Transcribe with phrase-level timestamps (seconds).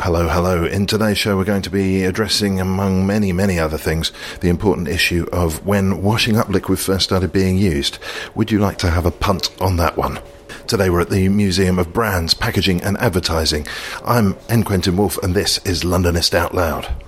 [0.00, 0.64] Hello, hello.
[0.66, 4.88] In today's show, we're going to be addressing, among many, many other things, the important
[4.88, 7.98] issue of when washing up liquid first started being used.
[8.34, 10.20] Would you like to have a punt on that one?
[10.66, 13.66] Today we're at the Museum of Brands, Packaging and Advertising.
[14.04, 14.64] I'm N.
[14.64, 17.05] Quentin Woolf, and this is Londonist Out Loud.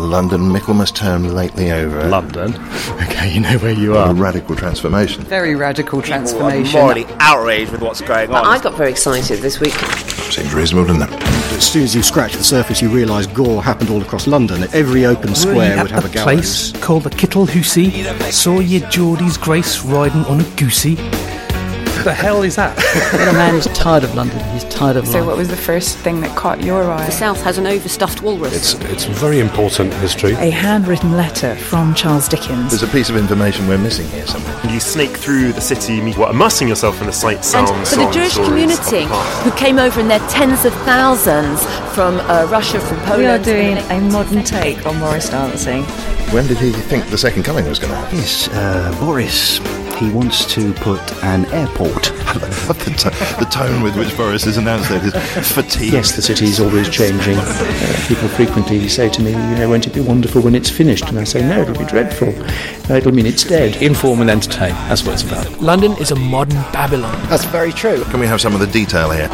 [0.00, 2.04] London, Michaelmas term lately over.
[2.08, 2.54] London.
[3.10, 4.06] Okay, you know where you are.
[4.06, 4.14] A are.
[4.14, 5.22] radical transformation.
[5.24, 6.80] Very radical I'm transformation.
[6.80, 8.46] already outraged with what's going on.
[8.46, 9.72] I got very excited this week.
[9.74, 11.22] Seems reasonable, doesn't it?
[11.52, 14.62] As soon as you scratch the surface, you realise gore happened all across London.
[14.72, 16.24] Every open square would have a gallows.
[16.72, 17.90] place called the Kittle Hussey.
[18.30, 20.96] Saw your Geordie's Grace riding on a goosey.
[22.00, 22.74] What the hell is that?
[23.12, 24.38] The man is tired of London.
[24.54, 25.26] He's tired of So, London.
[25.26, 27.04] what was the first thing that caught your eye?
[27.04, 28.54] The South has an overstuffed walrus.
[28.54, 30.32] it's it's very important history.
[30.32, 32.70] A handwritten letter from Charles Dickens.
[32.70, 34.58] There's a piece of information we're missing here somewhere.
[34.72, 38.34] You snake through the city, what, immersing yourself in the sights, And for the Jewish
[38.36, 39.42] community of the past.
[39.44, 41.62] who came over in their tens of thousands
[41.94, 43.18] from uh, Russia, from Poland.
[43.20, 45.82] we are doing a modern take on Morris dancing.
[46.32, 48.16] When did he think the second coming was going to happen?
[48.16, 49.60] Yes, uh, Boris.
[50.00, 52.12] He wants to put an airport.
[52.30, 55.92] The, to- the tone with which Boris has announced that is fatigue.
[55.92, 57.36] Yes, the city is always changing.
[57.36, 61.08] Uh, people frequently say to me, you know, won't it be wonderful when it's finished?
[61.08, 62.28] And I say, no, it'll be dreadful.
[62.88, 63.82] Uh, it'll mean it's dead.
[63.82, 64.70] Inform and entertain.
[64.88, 65.60] That's what it's about.
[65.60, 67.20] London is a modern Babylon.
[67.28, 68.04] That's very true.
[68.04, 69.28] Can we have some of the detail here?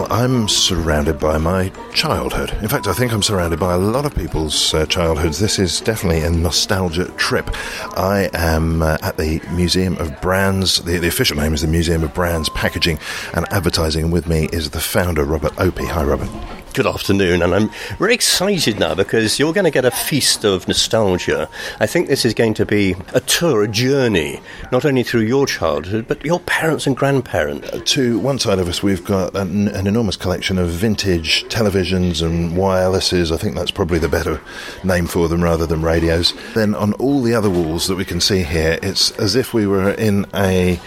[0.00, 2.54] Well, I'm surrounded by my childhood.
[2.62, 5.40] In fact, I think I'm surrounded by a lot of people's uh, childhoods.
[5.40, 7.50] This is definitely a nostalgia trip.
[7.98, 10.82] I am uh, at the Museum of Brands.
[10.84, 12.98] The, the official name is the Museum of Brands, Packaging
[13.34, 14.10] and Advertising.
[14.10, 15.84] With me is the founder, Robert Opie.
[15.84, 16.30] Hi, Robert.
[16.72, 20.68] Good afternoon, and I'm very excited now because you're going to get a feast of
[20.68, 21.48] nostalgia.
[21.80, 25.48] I think this is going to be a tour, a journey, not only through your
[25.48, 27.92] childhood, but your parents and grandparents.
[27.94, 32.52] To one side of us, we've got an, an enormous collection of vintage televisions and
[32.52, 33.32] wirelesses.
[33.32, 34.40] I think that's probably the better
[34.84, 36.34] name for them rather than radios.
[36.54, 39.66] Then on all the other walls that we can see here, it's as if we
[39.66, 40.78] were in a,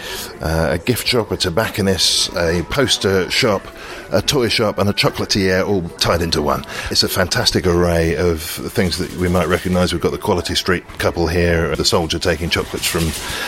[0.42, 3.68] uh, a gift shop, a tobacconist, a poster shop,
[4.12, 6.64] a toy shop, and a chocolatier all tied into one.
[6.92, 9.92] It's a fantastic array of things that we might recognise.
[9.92, 13.06] We've got the Quality Street couple here, the soldier taking chocolates from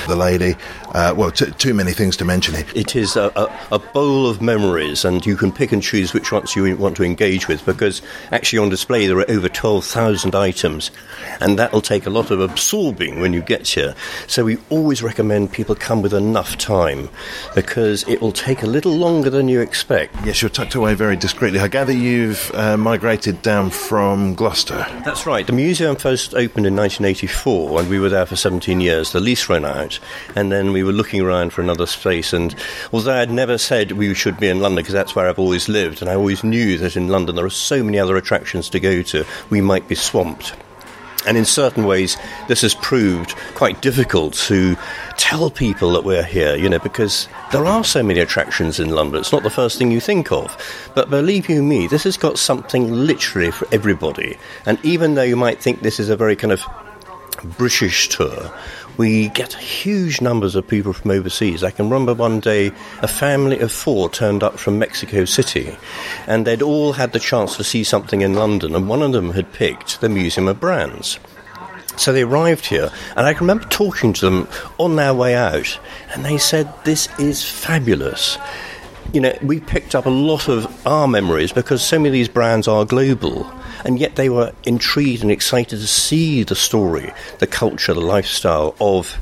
[0.07, 0.55] the lady.
[0.93, 2.65] Uh, well, t- too many things to mention here.
[2.73, 6.31] It is a, a, a bowl of memories, and you can pick and choose which
[6.31, 10.91] ones you want to engage with because actually on display there are over 12,000 items,
[11.41, 13.95] and that'll take a lot of absorbing when you get here.
[14.27, 17.09] So we always recommend people come with enough time
[17.53, 20.15] because it will take a little longer than you expect.
[20.25, 21.59] Yes, you're tucked away very discreetly.
[21.59, 24.85] I gather you've uh, migrated down from Gloucester.
[25.03, 25.45] That's right.
[25.45, 29.11] The museum first opened in 1984, and we were there for 17 years.
[29.11, 29.99] The lease ran out,
[30.35, 32.33] and then we were looking around for another space.
[32.33, 32.55] And
[32.91, 36.01] although I'd never said we should be in London, because that's where I've always lived,
[36.01, 39.01] and I always knew that in London there are so many other attractions to go
[39.03, 40.53] to, we might be swamped.
[41.27, 44.75] And in certain ways, this has proved quite difficult to
[45.17, 49.21] tell people that we're here, you know, because there are so many attractions in London.
[49.21, 50.55] It's not the first thing you think of.
[50.93, 54.37] But believe you me, this has got something literally for everybody.
[54.65, 56.63] And even though you might think this is a very kind of
[57.57, 58.51] British tour,
[58.97, 61.63] we get huge numbers of people from overseas.
[61.63, 62.71] I can remember one day
[63.01, 65.75] a family of four turned up from Mexico City,
[66.27, 69.31] and they'd all had the chance to see something in London, and one of them
[69.31, 71.19] had picked the Museum of Brands.
[71.97, 74.47] So they arrived here, and I can remember talking to them
[74.77, 75.79] on their way out,
[76.13, 78.37] and they said, This is fabulous.
[79.13, 82.27] You know, we picked up a lot of our memories because so many of these
[82.27, 83.49] brands are global,
[83.85, 88.75] and yet they were intrigued and excited to see the story, the culture, the lifestyle
[88.81, 89.17] of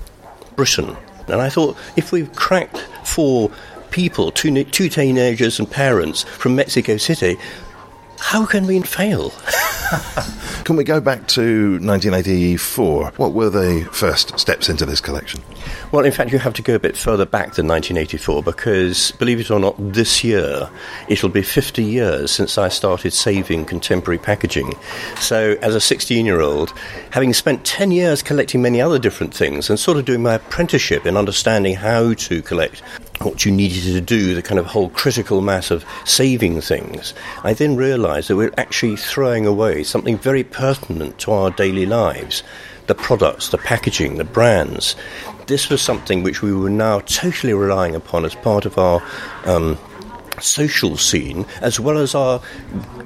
[0.56, 0.95] Britain.
[1.27, 3.51] And I thought, if we've cracked four
[3.92, 7.38] people, two, two teenagers and parents from Mexico City,
[8.23, 9.29] how can we fail?
[10.63, 13.11] can we go back to 1984?
[13.17, 15.41] What were the first steps into this collection?
[15.91, 19.41] Well, in fact, you have to go a bit further back than 1984 because, believe
[19.41, 20.69] it or not, this year
[21.09, 24.73] it'll be 50 years since I started saving contemporary packaging.
[25.19, 26.73] So, as a 16 year old,
[27.11, 31.05] having spent 10 years collecting many other different things and sort of doing my apprenticeship
[31.05, 32.81] in understanding how to collect
[33.25, 37.53] what you needed to do, the kind of whole critical mass of saving things, I
[37.53, 42.43] then realised that we're actually throwing away something very pertinent to our daily lives
[42.87, 44.95] the products, the packaging, the brands.
[45.47, 49.01] This was something which we were now totally relying upon as part of our.
[49.45, 49.77] Um,
[50.41, 52.41] social scene as well as our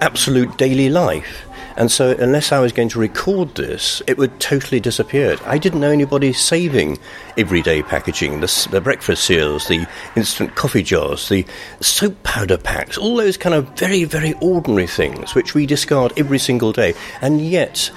[0.02, 1.47] absolute daily life.
[1.78, 5.38] And so, unless I was going to record this, it would totally disappear.
[5.46, 6.98] I didn't know anybody saving
[7.38, 9.86] everyday packaging, the, the, breakfast seals, the
[10.16, 11.46] instant coffee jars, the
[11.80, 16.40] soap powder packs, all those kind of very, very ordinary things which we discard every
[16.40, 17.92] single day and yet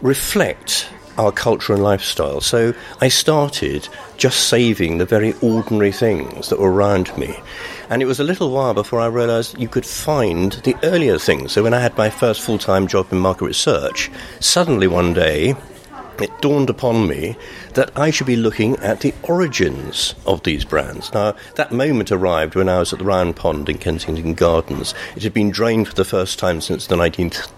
[0.00, 0.88] reflect
[1.18, 2.40] our culture and lifestyle.
[2.40, 7.36] So I started just saving the very ordinary things that were around me.
[7.90, 11.52] And it was a little while before I realised you could find the earlier things.
[11.52, 15.54] So when I had my first full time job in market research, suddenly one day
[16.20, 17.36] it dawned upon me
[17.74, 21.12] that I should be looking at the origins of these brands.
[21.12, 24.94] Now, that moment arrived when I was at the Round Pond in Kensington Gardens.
[25.16, 27.50] It had been drained for the first time since the 19th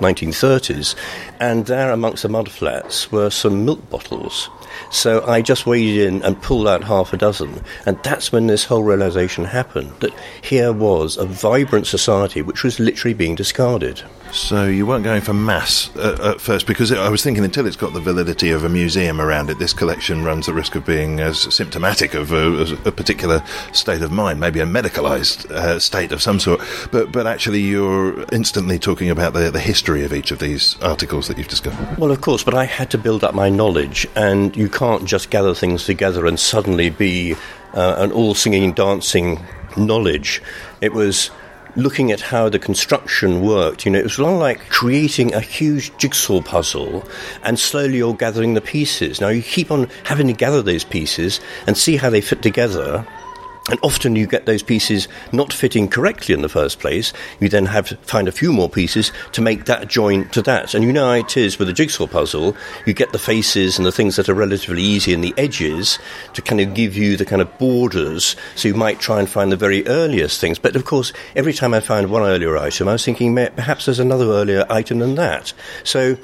[0.00, 0.94] 1930s,
[1.38, 4.50] and there amongst the mudflats were some milk bottles.
[4.90, 8.64] So I just waded in and pulled out half a dozen, and that's when this
[8.64, 10.12] whole realization happened that
[10.42, 14.02] here was a vibrant society which was literally being discarded.
[14.32, 17.76] So you weren't going for mass at, at first, because I was thinking until it's
[17.76, 21.20] got the validity of a museum around it, this collection runs the risk of being
[21.20, 26.22] as symptomatic of a, a particular state of mind, maybe a medicalized uh, state of
[26.22, 26.60] some sort.
[26.90, 31.28] But but actually, you're instantly talking about the, the history of each of these articles
[31.28, 31.98] that you've discovered.
[31.98, 35.30] Well, of course, but I had to build up my knowledge, and you can't just
[35.30, 37.34] gather things together and suddenly be
[37.74, 39.44] uh, an all singing, dancing
[39.76, 40.42] knowledge.
[40.80, 41.30] It was
[41.76, 43.84] looking at how the construction worked.
[43.84, 47.04] You know, it was a lot like creating a huge jigsaw puzzle
[47.42, 49.20] and slowly you're gathering the pieces.
[49.20, 53.06] Now, you keep on having to gather those pieces and see how they fit together
[53.68, 57.12] and often you get those pieces not fitting correctly in the first place.
[57.40, 60.74] You then have to find a few more pieces to make that join to that.
[60.74, 62.56] And you know how it is with a jigsaw puzzle.
[62.86, 65.98] You get the faces and the things that are relatively easy and the edges
[66.34, 68.34] to kind of give you the kind of borders.
[68.56, 70.58] So you might try and find the very earliest things.
[70.58, 74.00] But of course, every time I found one earlier item, I was thinking perhaps there's
[74.00, 75.52] another earlier item than that.
[75.84, 76.16] So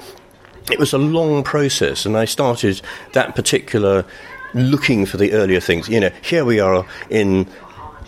[0.71, 2.81] it was a long process, and I started
[3.13, 4.03] that particular
[4.57, 5.87] looking for the earlier things.
[5.87, 7.47] You know, here we are in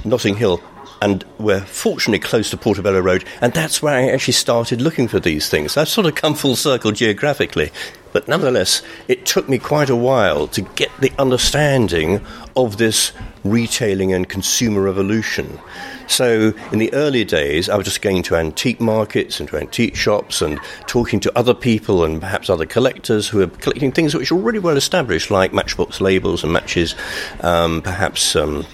[0.03, 0.61] Notting Hill,
[1.01, 5.19] and we're fortunately close to Portobello Road, and that's where I actually started looking for
[5.19, 5.77] these things.
[5.77, 7.71] I've sort of come full circle geographically,
[8.11, 12.25] but nonetheless, it took me quite a while to get the understanding
[12.55, 13.11] of this
[13.43, 15.59] retailing and consumer revolution.
[16.07, 19.95] So, in the early days, I was just going to antique markets and to antique
[19.95, 24.31] shops and talking to other people and perhaps other collectors who were collecting things which
[24.31, 26.95] are really well established, like matchbox labels and matches,
[27.41, 28.35] um, perhaps.
[28.35, 28.65] Um,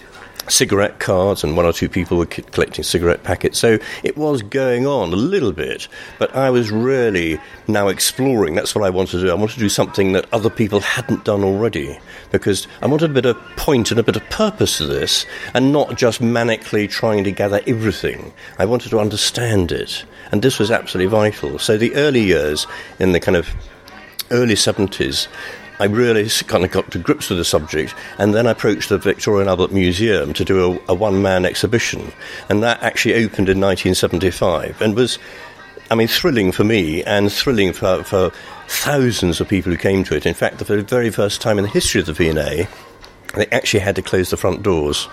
[0.48, 3.60] cigarette cards, and one or two people were collecting cigarette packets.
[3.60, 5.88] So it was going on a little bit,
[6.20, 8.56] but I was really now exploring.
[8.56, 9.32] That's what I wanted to do.
[9.32, 12.00] I wanted to do something that other people hadn't done already
[12.32, 15.72] because I wanted a bit of point and a bit of purpose to this, and
[15.72, 18.34] not just manically trying to gather everything.
[18.60, 21.60] I wanted to understand it, and this was absolutely vital.
[21.60, 22.68] So the early years
[23.00, 23.50] in the kind of
[24.32, 25.28] early 70s
[25.80, 28.98] I really kind of got to grips with the subject, and then I approached the
[28.98, 32.14] Victoria and Albert Museum to do a, a one man exhibition,
[32.50, 35.20] and that actually opened in 1975 and was,
[35.92, 38.32] I mean, thrilling for me and thrilling for, for
[38.68, 40.26] thousands of people who came to it.
[40.26, 42.68] In fact, for the very first time in the history of the V&A,
[43.36, 45.10] they actually had to close the front doors.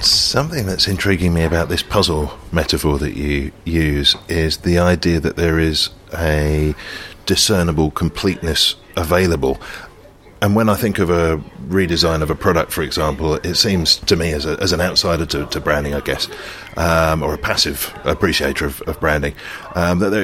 [0.00, 5.36] Something that's intriguing me about this puzzle metaphor that you use is the idea that
[5.36, 6.74] there is a
[7.28, 9.60] discernible completeness available.
[10.40, 11.36] And when I think of a
[11.68, 15.26] redesign of a product, for example, it seems to me, as, a, as an outsider
[15.26, 16.26] to, to branding, I guess,
[16.78, 19.34] um, or a passive appreciator of, of branding,
[19.74, 20.14] um, that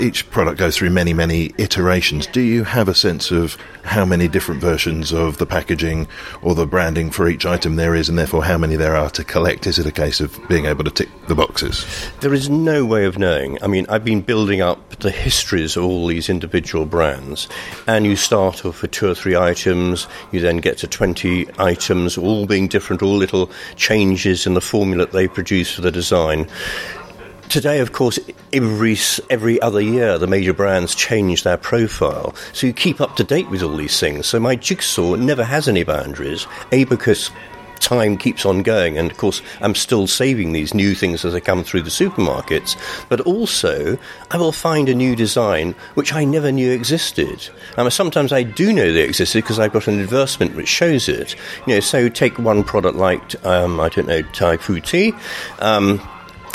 [0.00, 2.26] each product goes through many, many iterations.
[2.26, 6.08] Do you have a sense of how many different versions of the packaging
[6.42, 9.24] or the branding for each item there is, and therefore how many there are to
[9.24, 9.66] collect?
[9.66, 11.86] Is it a case of being able to tick the boxes?
[12.20, 13.62] There is no way of knowing.
[13.62, 17.48] I mean, I've been building up the histories of all these individual brands,
[17.86, 22.18] and you start off with two or three items, you then get to 20 items,
[22.18, 26.48] all being different, all little changes in the formula that they produce for the design.
[27.50, 28.18] Today, of course,
[28.52, 28.96] every
[29.28, 33.50] every other year the major brands change their profile, so you keep up to date
[33.50, 34.26] with all these things.
[34.26, 36.46] So my jigsaw never has any boundaries.
[36.72, 37.30] A because
[37.80, 41.40] time keeps on going, and of course, I'm still saving these new things as they
[41.40, 42.76] come through the supermarkets.
[43.08, 43.98] But also,
[44.30, 47.48] I will find a new design which I never knew existed.
[47.76, 51.34] And sometimes I do know they existed because I've got an advertisement which shows it.
[51.66, 55.12] You know, so take one product like um, I don't know Typhoo tea.
[55.58, 56.00] Um,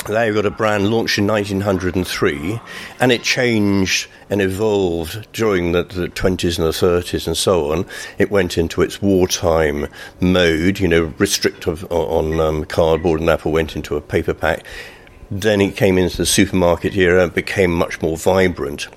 [0.06, 2.60] they got a brand launched in 1903,
[3.00, 7.86] and it changed and evolved during the, the, 20s and the 30s and so on.
[8.18, 9.88] It went into its wartime
[10.20, 14.64] mode, you know, restrictive on um, cardboard, and therefore went into a paper pack.
[15.30, 18.88] Then it came into the supermarket era and became much more vibrant.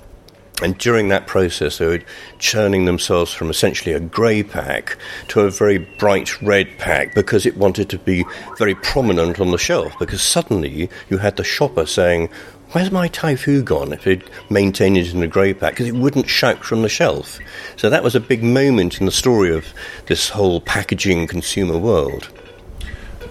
[0.62, 2.02] And during that process, they were
[2.38, 4.96] churning themselves from essentially a grey pack
[5.28, 8.24] to a very bright red pack because it wanted to be
[8.58, 9.98] very prominent on the shelf.
[9.98, 12.28] Because suddenly you had the shopper saying,
[12.72, 13.92] Where's my Typhoo gone?
[13.92, 17.40] If it maintained it in a grey pack, because it wouldn't shout from the shelf.
[17.74, 19.74] So that was a big moment in the story of
[20.06, 22.30] this whole packaging consumer world.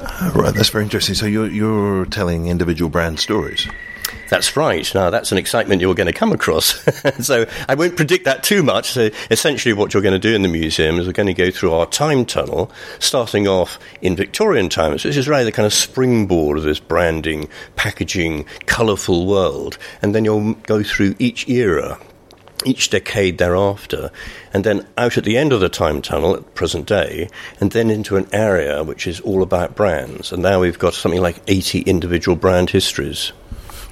[0.01, 1.15] Uh, right, that's very interesting.
[1.15, 3.65] So you're, you're telling individual brand stories?
[4.29, 4.93] That's right.
[4.93, 6.79] Now, that's an excitement you're going to come across.
[7.25, 8.91] so, I won't predict that too much.
[8.91, 11.51] So, essentially, what you're going to do in the museum is we're going to go
[11.51, 15.73] through our time tunnel, starting off in Victorian times, which is really the kind of
[15.73, 19.77] springboard of this branding, packaging, colourful world.
[20.01, 21.99] And then you'll go through each era
[22.65, 24.11] each decade thereafter,
[24.53, 27.89] and then out at the end of the time tunnel at present day, and then
[27.89, 30.33] into an area which is all about brands.
[30.33, 33.31] And now we've got something like 80 individual brand histories.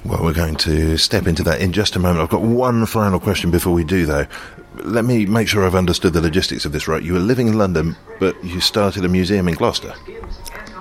[0.08, 2.22] Well, we're going to step into that in just a moment.
[2.22, 4.26] I've got one final question before we do, though.
[4.76, 7.04] Let me make sure I've understood the logistics of this right.
[7.04, 9.94] You were living in London, but you started a museum in Gloucester.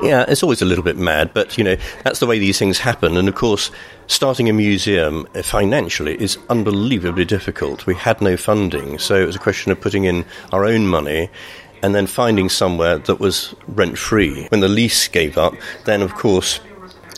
[0.00, 2.78] Yeah, it's always a little bit mad, but you know that's the way these things
[2.78, 3.16] happen.
[3.16, 3.72] And of course,
[4.06, 7.84] starting a museum financially is unbelievably difficult.
[7.84, 11.30] We had no funding, so it was a question of putting in our own money
[11.82, 14.46] and then finding somewhere that was rent free.
[14.50, 15.54] When the lease gave up,
[15.84, 16.60] then of course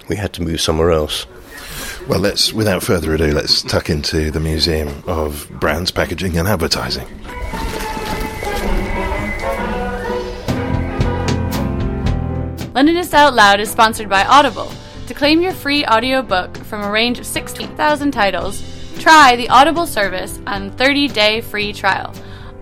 [0.09, 1.27] we had to move somewhere else.
[2.09, 7.07] Well, let's, without further ado, let's tuck into the Museum of Brands, Packaging and Advertising.
[12.73, 14.73] Londonist Out Loud is sponsored by Audible.
[15.09, 18.63] To claim your free audiobook from a range of 16,000 titles,
[19.01, 22.15] try the Audible service on 30-day free trial.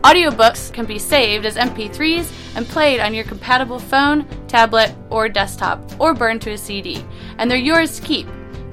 [0.02, 5.80] Audiobooks can be saved as MP3s and played on your compatible phone, tablet, or desktop,
[6.00, 7.04] or burned to a CD,
[7.38, 8.26] and they're yours to keep.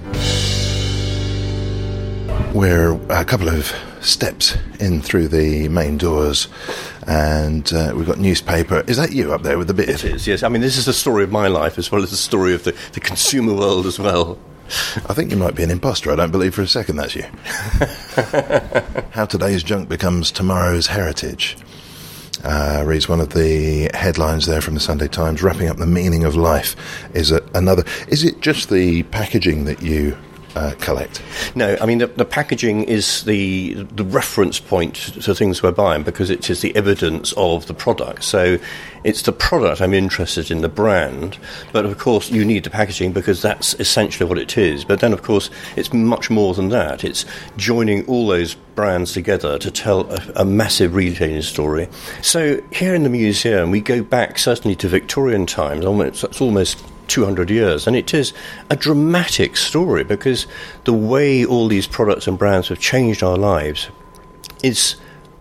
[2.53, 6.49] We're a couple of steps in through the main doors,
[7.07, 8.83] and uh, we've got newspaper.
[8.85, 9.89] Is that you up there with the bit?
[9.89, 10.43] It is, yes.
[10.43, 12.63] I mean, this is the story of my life as well as the story of
[12.63, 14.37] the, the consumer world as well.
[15.07, 16.11] I think you might be an impostor.
[16.11, 17.23] I don't believe for a second that's you.
[19.11, 21.57] How today's junk becomes tomorrow's heritage.
[22.43, 25.43] Uh, reads one of the headlines there from the Sunday Times.
[25.43, 26.75] Wrapping up the meaning of life
[27.13, 27.83] is a, another.
[28.07, 30.17] Is it just the packaging that you
[30.55, 31.21] uh, collect?
[31.55, 36.03] No, I mean the, the, packaging is the the reference point to things we're buying
[36.03, 38.23] because it is the evidence of the product.
[38.23, 38.57] So
[39.05, 41.37] it's the product I'm interested in, the brand.
[41.71, 44.83] But of course, you need the packaging because that's essentially what it is.
[44.83, 47.03] But then, of course, it's much more than that.
[47.03, 47.23] It's
[47.55, 51.87] joining all those brands together to tell a, a massive retailing story.
[52.23, 55.85] So here in the museum, we go back certainly to Victorian times.
[55.85, 57.87] Almost, it's almost 200 years.
[57.87, 58.33] And it is
[58.69, 60.47] a dramatic story because
[60.83, 63.89] the way all these products and brands have changed our lives
[64.63, 64.95] is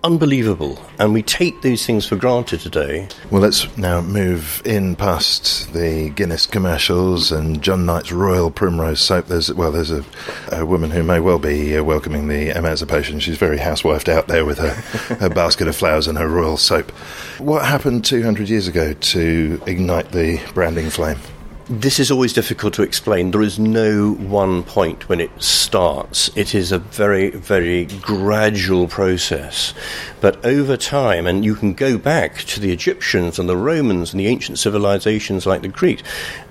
[0.04, 0.78] unbelievable.
[0.98, 3.08] And we take these things for granted today.
[3.30, 9.26] Well, let's now move in past the Guinness commercials and John Knight's Royal Primrose Soap.
[9.26, 10.04] There's, well, there's a,
[10.52, 13.18] a woman who may well be uh, welcoming the emancipation.
[13.18, 14.74] She's very housewifed out there with her,
[15.16, 16.90] her basket of flowers and her royal soap.
[17.38, 21.18] What happened 200 years ago to ignite the branding flame?
[21.66, 23.30] This is always difficult to explain.
[23.30, 26.28] There is no one point when it starts.
[26.36, 29.72] It is a very, very gradual process.
[30.20, 34.20] But over time, and you can go back to the Egyptians and the Romans and
[34.20, 36.02] the ancient civilizations like the Greek,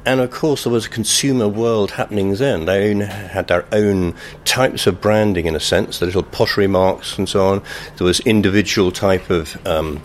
[0.03, 2.65] and of course, there was a consumer world happening then.
[2.65, 4.15] They own, had their own
[4.46, 7.62] types of branding, in a sense, the little pottery marks and so on.
[7.98, 10.01] There was individual type of um,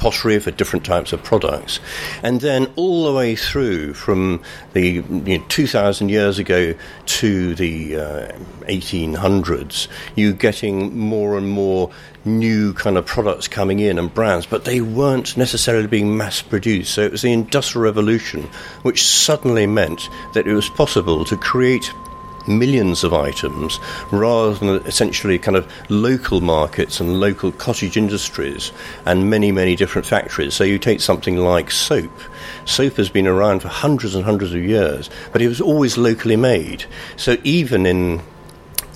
[0.00, 1.78] pottery for different types of products.
[2.22, 4.42] And then all the way through from
[4.72, 11.90] the you know, 2,000 years ago to the uh, 1800s, you're getting more and more
[12.24, 16.94] new kind of products coming in and brands, but they weren't necessarily being mass produced.
[16.94, 18.44] So it was the Industrial Revolution
[18.82, 21.92] which suddenly meant that it was possible to create
[22.46, 23.78] millions of items
[24.10, 28.72] rather than essentially kind of local markets and local cottage industries
[29.06, 30.54] and many, many different factories.
[30.54, 32.12] So you take something like soap.
[32.64, 36.36] Soap has been around for hundreds and hundreds of years, but it was always locally
[36.36, 36.84] made.
[37.16, 38.22] So even in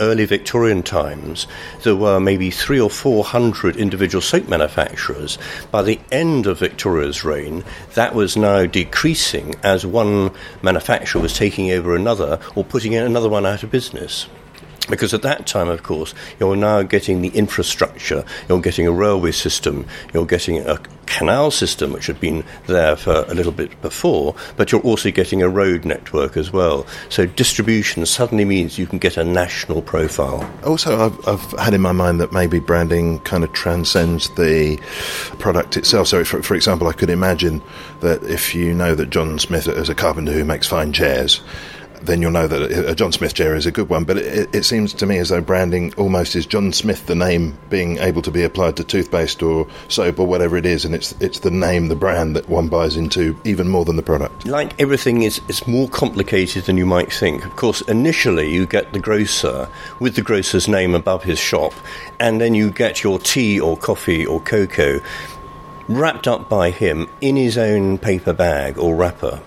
[0.00, 1.46] early Victorian times,
[1.82, 5.38] there were maybe three or four hundred individual soap manufacturers.
[5.70, 10.30] By the end of Victoria's reign, that was now decreasing as one
[10.62, 14.26] manufacturer was taking over another or putting another one out of business.
[14.88, 19.32] Because at that time, of course, you're now getting the infrastructure, you're getting a railway
[19.32, 24.34] system, you're getting a canal system, which had been there for a little bit before,
[24.56, 26.86] but you're also getting a road network as well.
[27.08, 30.48] So distribution suddenly means you can get a national profile.
[30.64, 34.78] Also, I've, I've had in my mind that maybe branding kind of transcends the
[35.38, 36.08] product itself.
[36.08, 37.62] So, for, for example, I could imagine
[38.00, 41.40] that if you know that John Smith is a carpenter who makes fine chairs,
[42.02, 44.04] then you'll know that uh, a John Smith chair is a good one.
[44.04, 47.56] But it, it, seems to me as though branding almost is John Smith, the name
[47.70, 51.12] being able to be applied to toothpaste or soap or whatever it is, and it's
[51.20, 54.46] it's the name, the brand that one buys into even more than the product.
[54.46, 57.44] Like everything is, it's more complicated than you might think.
[57.44, 59.68] Of course, initially you get the grocer
[60.00, 61.72] with the grocer's name above his shop,
[62.20, 65.00] and then you get your tea or coffee or cocoa
[65.88, 69.40] wrapped up by him in his own paper bag or wrapper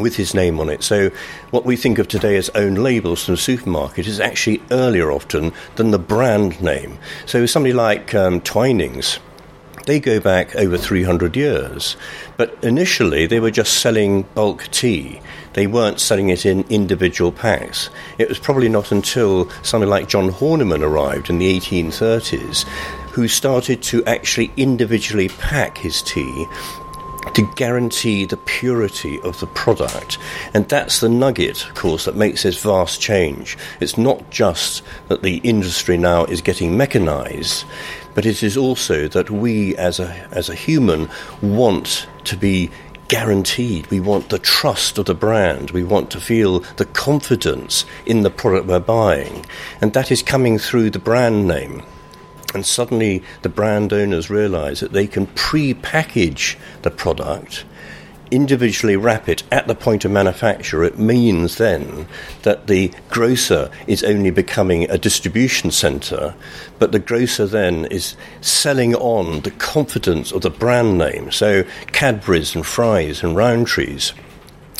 [0.00, 0.82] with his name on it.
[0.82, 1.10] So,
[1.50, 5.52] what we think of today as own labels from the supermarket is actually earlier often
[5.76, 6.98] than the brand name.
[7.26, 9.18] So, somebody like um, Twinings,
[9.86, 11.96] they go back over 300 years.
[12.36, 15.20] But initially, they were just selling bulk tea.
[15.54, 17.90] They weren't selling it in individual packs.
[18.18, 22.64] It was probably not until somebody like John Horniman arrived in the 1830s
[23.10, 26.46] who started to actually individually pack his tea
[27.34, 30.18] to guarantee the purity of the product.
[30.54, 33.56] And that's the nugget, of course, that makes this vast change.
[33.80, 37.64] It's not just that the industry now is getting mechanized,
[38.14, 41.08] but it is also that we as a, as a human
[41.42, 42.70] want to be
[43.08, 43.88] guaranteed.
[43.88, 45.72] We want the trust of the brand.
[45.72, 49.44] We want to feel the confidence in the product we're buying.
[49.80, 51.82] And that is coming through the brand name.
[52.54, 57.64] And suddenly the brand owners realize that they can pre package the product,
[58.30, 60.82] individually wrap it at the point of manufacture.
[60.82, 62.06] It means then
[62.42, 66.34] that the grocer is only becoming a distribution center,
[66.78, 71.30] but the grocer then is selling on the confidence of the brand name.
[71.30, 74.12] So Cadbury's and Fry's and Rowntree's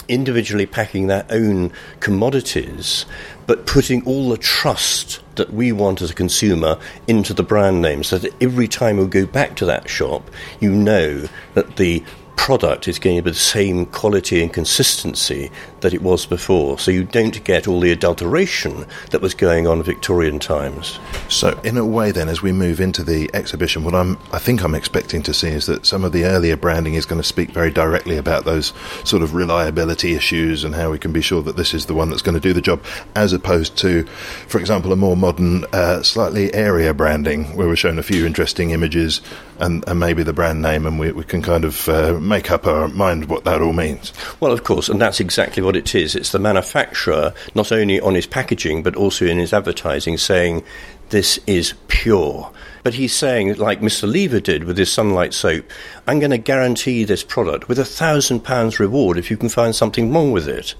[0.09, 3.07] individually packing their own commodities,
[3.47, 8.05] but putting all the trust that we want as a consumer into the brand name
[8.05, 12.05] so that every time we go back to that shop, you know that the
[12.41, 15.51] product is going to be the same quality and consistency
[15.83, 16.79] that it was before.
[16.79, 20.99] So you don't get all the adulteration that was going on in Victorian times.
[21.29, 24.65] So, in a way, then, as we move into the exhibition, what I'm, I think
[24.65, 27.51] I'm expecting to see is that some of the earlier branding is going to speak
[27.51, 28.73] very directly about those
[29.05, 32.09] sort of reliability issues and how we can be sure that this is the one
[32.09, 32.83] that's going to do the job,
[33.15, 34.05] as opposed to,
[34.49, 38.71] for example, a more modern, uh, slightly area branding where we're shown a few interesting
[38.71, 39.21] images
[39.61, 42.67] and, and maybe the brand name, and we, we can kind of uh, make up
[42.67, 44.15] our mind what that all means.
[44.41, 46.15] Well, of course, and that's exactly what it is.
[46.15, 50.65] It's the manufacturer, not only on his packaging, but also in his advertising, saying
[51.11, 52.51] this is pure.
[52.83, 54.11] But he's saying, like Mr.
[54.11, 55.71] Lever did with his sunlight soap,
[56.07, 59.75] I'm going to guarantee this product with a thousand pounds reward if you can find
[59.75, 60.75] something wrong with it.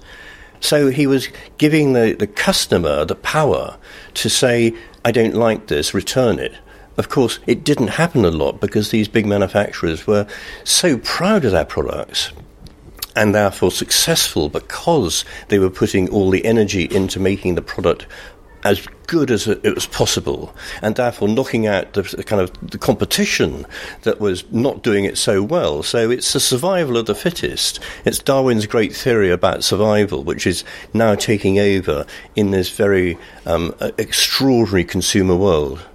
[0.61, 3.77] So he was giving the, the customer the power
[4.15, 6.53] to say, I don't like this, return it.
[6.97, 10.27] Of course, it didn't happen a lot because these big manufacturers were
[10.63, 12.31] so proud of their products
[13.15, 18.05] and therefore successful because they were putting all the energy into making the product
[18.63, 23.65] as good as it was possible, and therefore knocking out the, kind of the competition
[24.03, 25.83] that was not doing it so well.
[25.83, 27.79] So it's the survival of the fittest.
[28.05, 33.73] It's Darwin's great theory about survival, which is now taking over in this very um,
[33.97, 35.85] extraordinary consumer world.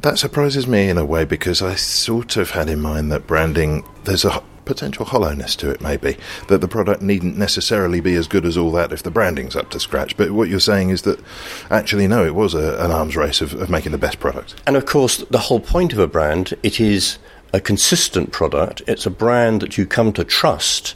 [0.00, 3.84] That surprises me in a way because I sort of had in mind that branding,
[4.04, 6.16] there's a potential hollowness to it, maybe.
[6.46, 9.70] That the product needn't necessarily be as good as all that if the branding's up
[9.70, 10.16] to scratch.
[10.16, 11.18] But what you're saying is that
[11.68, 14.54] actually, no, it was a, an arms race of, of making the best product.
[14.68, 17.18] And of course, the whole point of a brand, it is
[17.52, 18.82] a consistent product.
[18.86, 20.94] It's a brand that you come to trust.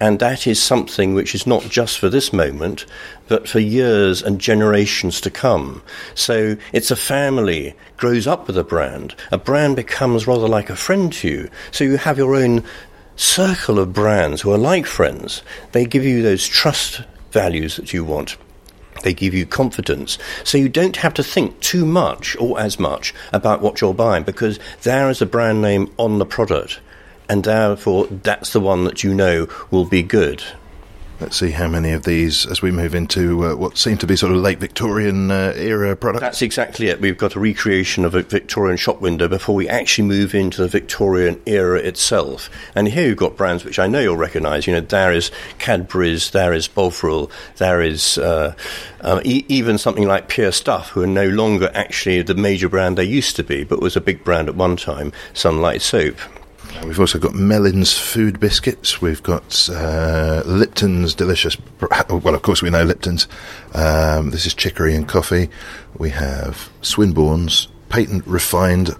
[0.00, 2.84] And that is something which is not just for this moment,
[3.28, 5.82] but for years and generations to come.
[6.14, 9.14] So it's a family grows up with a brand.
[9.30, 11.50] A brand becomes rather like a friend to you.
[11.70, 12.64] So you have your own
[13.16, 15.42] circle of brands who are like friends.
[15.72, 18.36] They give you those trust values that you want.
[19.02, 20.18] They give you confidence.
[20.44, 24.24] So you don't have to think too much or as much about what you're buying
[24.24, 26.80] because there is a brand name on the product.
[27.28, 30.42] And therefore, that's the one that you know will be good.
[31.20, 34.16] Let's see how many of these as we move into uh, what seem to be
[34.16, 36.20] sort of late Victorian uh, era products.
[36.22, 37.00] That's exactly it.
[37.00, 40.68] We've got a recreation of a Victorian shop window before we actually move into the
[40.68, 42.50] Victorian era itself.
[42.74, 44.66] And here you've got brands which I know you'll recognise.
[44.66, 48.54] You know, there is Cadbury's, there is Bovril, there is uh,
[49.00, 52.98] uh, e- even something like Pure Stuff, who are no longer actually the major brand
[52.98, 56.16] they used to be, but was a big brand at one time, Sunlight Soap.
[56.82, 59.00] We've also got Mellin's food biscuits.
[59.00, 61.56] We've got uh, Lipton's delicious.
[62.10, 63.26] Well, of course, we know Lipton's.
[63.74, 65.48] Um, this is chicory and coffee.
[65.96, 68.90] We have Swinburne's patent refined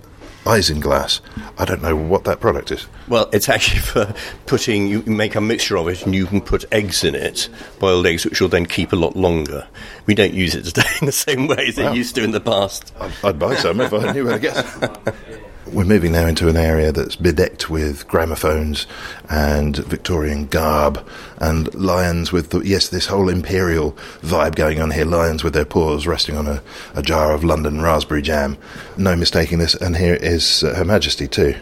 [0.44, 1.20] isinglass.
[1.58, 2.86] I don't know what that product is.
[3.08, 4.14] Well, it's actually for
[4.46, 8.06] putting, you make a mixture of it and you can put eggs in it, boiled
[8.06, 9.66] eggs, which will then keep a lot longer.
[10.06, 11.92] We don't use it today in the same way as wow.
[11.92, 12.92] it used to in the past.
[13.00, 15.14] I'd, I'd buy some if I knew where to get
[15.66, 18.86] we're moving now into an area that's bedecked with gramophones
[19.30, 21.06] and Victorian garb
[21.38, 25.04] and lions with the, yes, this whole imperial vibe going on here.
[25.04, 26.62] Lions with their paws resting on a,
[26.94, 28.56] a jar of London raspberry jam.
[28.96, 29.74] No mistaking this.
[29.74, 31.54] And here is Her Majesty too.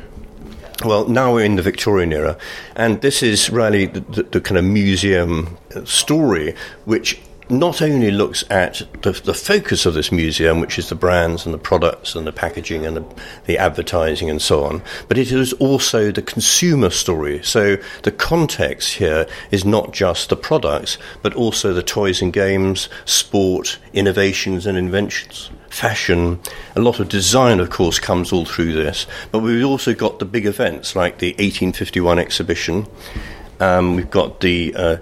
[0.84, 2.36] Well, now we're in the Victorian era,
[2.74, 8.44] and this is really the, the, the kind of museum story which not only looks
[8.50, 12.26] at the, the, focus of this museum, which is the brands and the products and
[12.26, 13.04] the packaging and the,
[13.46, 17.42] the, advertising and so on, but it is also the consumer story.
[17.42, 22.88] So the context here is not just the products, but also the toys and games,
[23.04, 25.50] sport, innovations and inventions.
[25.68, 26.40] Fashion,
[26.76, 29.06] a lot of design, of course, comes all through this.
[29.30, 32.86] But we've also got the big events like the 1851 exhibition,
[33.62, 34.96] um, we've got the uh,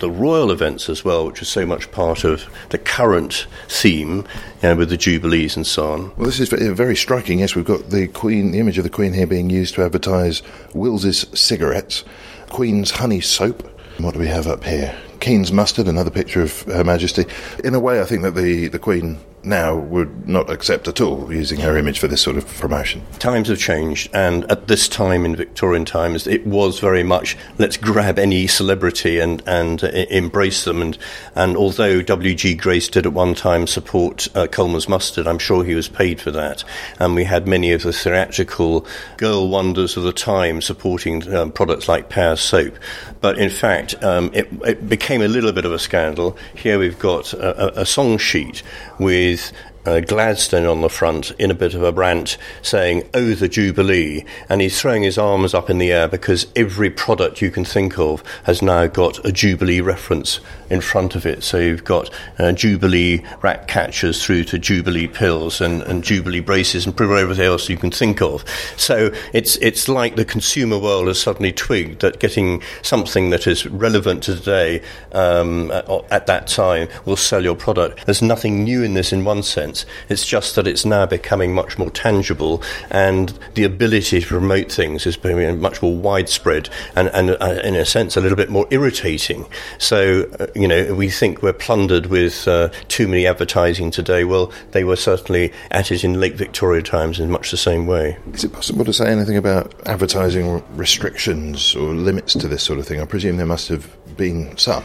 [0.00, 4.26] the royal events as well, which is so much part of the current theme
[4.62, 6.16] you know, with the jubilees and so on.
[6.16, 7.38] Well, this is very striking.
[7.38, 10.42] Yes, we've got the Queen, the image of the Queen here being used to advertise
[10.74, 12.04] Wills's cigarettes,
[12.48, 13.62] Queen's honey soap.
[13.98, 14.96] What do we have up here?
[15.20, 17.26] Keen's mustard, another picture of Her Majesty.
[17.62, 21.32] In a way, I think that the, the Queen now would not accept at all
[21.32, 23.02] using her image for this sort of promotion.
[23.18, 27.76] Times have changed, and at this time in Victorian times, it was very much let's
[27.76, 30.82] grab any celebrity and and uh, embrace them.
[30.82, 30.98] And
[31.34, 32.54] and although W.G.
[32.54, 36.30] Grace did at one time support uh, Colman's mustard, I'm sure he was paid for
[36.32, 36.64] that.
[36.98, 41.88] And we had many of the theatrical girl wonders of the time supporting um, products
[41.88, 42.74] like Pears soap.
[43.20, 46.36] But in fact, um, it, it, became a little bit of a scandal.
[46.54, 48.62] Here we've got a, a, a song sheet
[48.98, 49.52] with is
[49.86, 54.24] uh, Gladstone on the front in a bit of a rant saying, Oh, the Jubilee.
[54.48, 57.98] And he's throwing his arms up in the air because every product you can think
[57.98, 61.42] of has now got a Jubilee reference in front of it.
[61.42, 66.86] So you've got uh, Jubilee rat catchers through to Jubilee pills and, and Jubilee braces
[66.86, 68.44] and pretty much everything else you can think of.
[68.76, 73.66] So it's, it's like the consumer world has suddenly twigged that getting something that is
[73.66, 78.06] relevant to today um, at, at that time will sell your product.
[78.06, 79.90] There's nothing new in this in one sense sense.
[80.08, 85.06] It's just that it's now becoming much more tangible, and the ability to promote things
[85.06, 88.66] is becoming much more widespread, and, and uh, in a sense, a little bit more
[88.70, 89.46] irritating.
[89.78, 94.24] So, uh, you know, we think we're plundered with uh, too many advertising today.
[94.24, 98.16] Well, they were certainly at it in late Victoria times in much the same way.
[98.32, 102.86] Is it possible to say anything about advertising restrictions or limits to this sort of
[102.86, 103.00] thing?
[103.00, 104.84] I presume there must have been some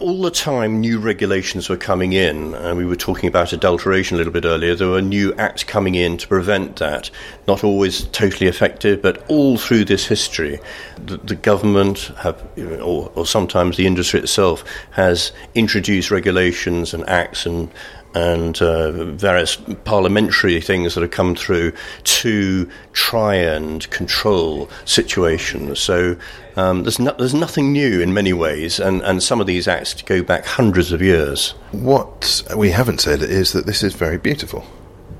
[0.00, 4.18] all the time new regulations were coming in, and we were talking about adulteration a
[4.18, 4.74] little bit earlier.
[4.74, 7.10] There were new acts coming in to prevent that.
[7.46, 10.58] Not always totally effective, but all through this history,
[11.04, 17.44] the, the government have, or, or sometimes the industry itself has introduced regulations and acts
[17.44, 17.70] and
[18.14, 21.72] and uh, various parliamentary things that have come through
[22.04, 25.80] to try and control situations.
[25.80, 26.16] So
[26.56, 30.02] um, there's, no, there's nothing new in many ways, and, and some of these acts
[30.02, 31.50] go back hundreds of years.
[31.72, 34.64] What we haven't said is that this is very beautiful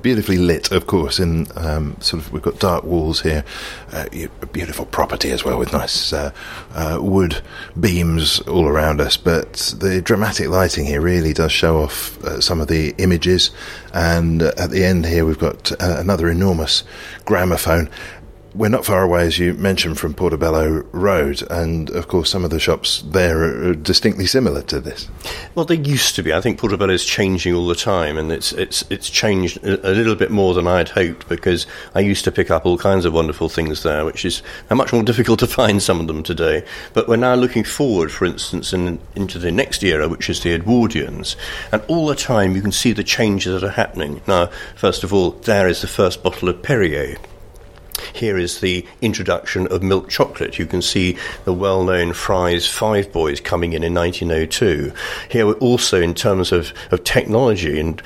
[0.02, 1.18] beautifully lit, of course.
[1.18, 3.44] In um, sort of, we've got dark walls here,
[3.92, 4.06] uh,
[4.52, 6.32] beautiful property as well with nice uh,
[6.74, 7.42] uh, wood
[7.78, 9.16] beams all around us.
[9.16, 13.50] But the dramatic lighting here really does show off uh, some of the images.
[13.92, 16.84] And at the end here, we've got uh, another enormous
[17.24, 17.90] gramophone
[18.54, 22.50] we're not far away, as you mentioned, from Portobello Road, and of course, some of
[22.50, 25.08] the shops there are distinctly similar to this.
[25.54, 26.32] Well, they used to be.
[26.32, 30.16] I think Portobello is changing all the time, and it's it's it's changed a, little
[30.16, 33.48] bit more than I'd hoped because I used to pick up all kinds of wonderful
[33.48, 36.64] things there, which is much more difficult to find some of them today.
[36.92, 40.58] But we're now looking forward, for instance, in, into the next era, which is the
[40.58, 41.36] Edwardians,
[41.72, 44.22] and all the time you can see the changes that are happening.
[44.26, 47.16] Now, first of all, there is the first bottle of Perrier
[48.12, 50.58] here is the introduction of milk chocolate.
[50.58, 54.92] You can see the well known Fry's Five Boys coming in in 1902.
[55.30, 58.02] Here, also in terms of, of technology and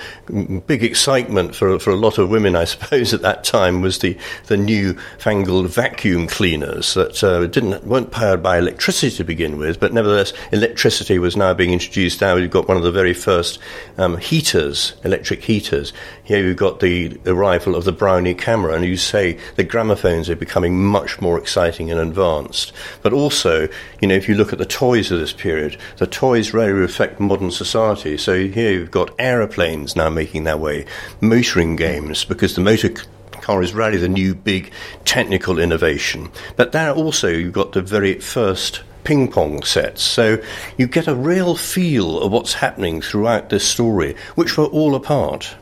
[0.66, 4.16] big excitement for, for a lot of women, I suppose, at that time was the,
[4.46, 9.80] the new fangled vacuum cleaners that uh, didn't, weren't powered by electricity to begin with,
[9.80, 12.20] but nevertheless, electricity was now being introduced.
[12.20, 13.58] Now we've got one of the very first
[13.98, 15.92] um, heaters, electric heaters.
[16.24, 20.36] Here you've got the arrival of the Brownie camera, and you say the gramophones are
[20.36, 22.72] becoming much more exciting and advanced.
[23.02, 23.68] But also,
[24.00, 27.20] you know, if you look at the toys of this period, the toys really reflect
[27.20, 28.16] modern society.
[28.16, 30.86] So here you've got aeroplanes now making their way,
[31.20, 32.94] motoring games, because the motor
[33.32, 34.72] car is really the new big
[35.04, 36.30] technical innovation.
[36.56, 40.02] But there also you've got the very first ping pong sets.
[40.02, 40.42] So
[40.78, 45.56] you get a real feel of what's happening throughout this story, which were all apart.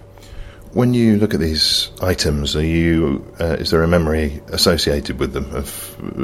[0.75, 5.35] When you look at these items, are you uh, is there a memory associated with
[5.35, 5.69] them of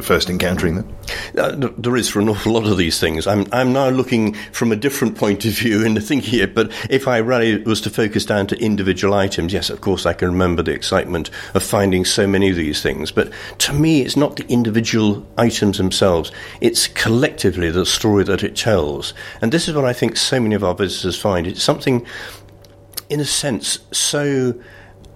[0.02, 0.96] first encountering them?
[1.36, 3.26] Uh, there is for an awful lot of these things.
[3.26, 6.54] I'm I'm now looking from a different point of view into thinking it.
[6.54, 10.14] But if I really was to focus down to individual items, yes, of course I
[10.14, 13.12] can remember the excitement of finding so many of these things.
[13.12, 16.32] But to me, it's not the individual items themselves;
[16.62, 19.12] it's collectively the story that it tells.
[19.42, 21.46] And this is what I think so many of our visitors find.
[21.46, 22.06] It's something
[23.08, 24.54] in a sense, so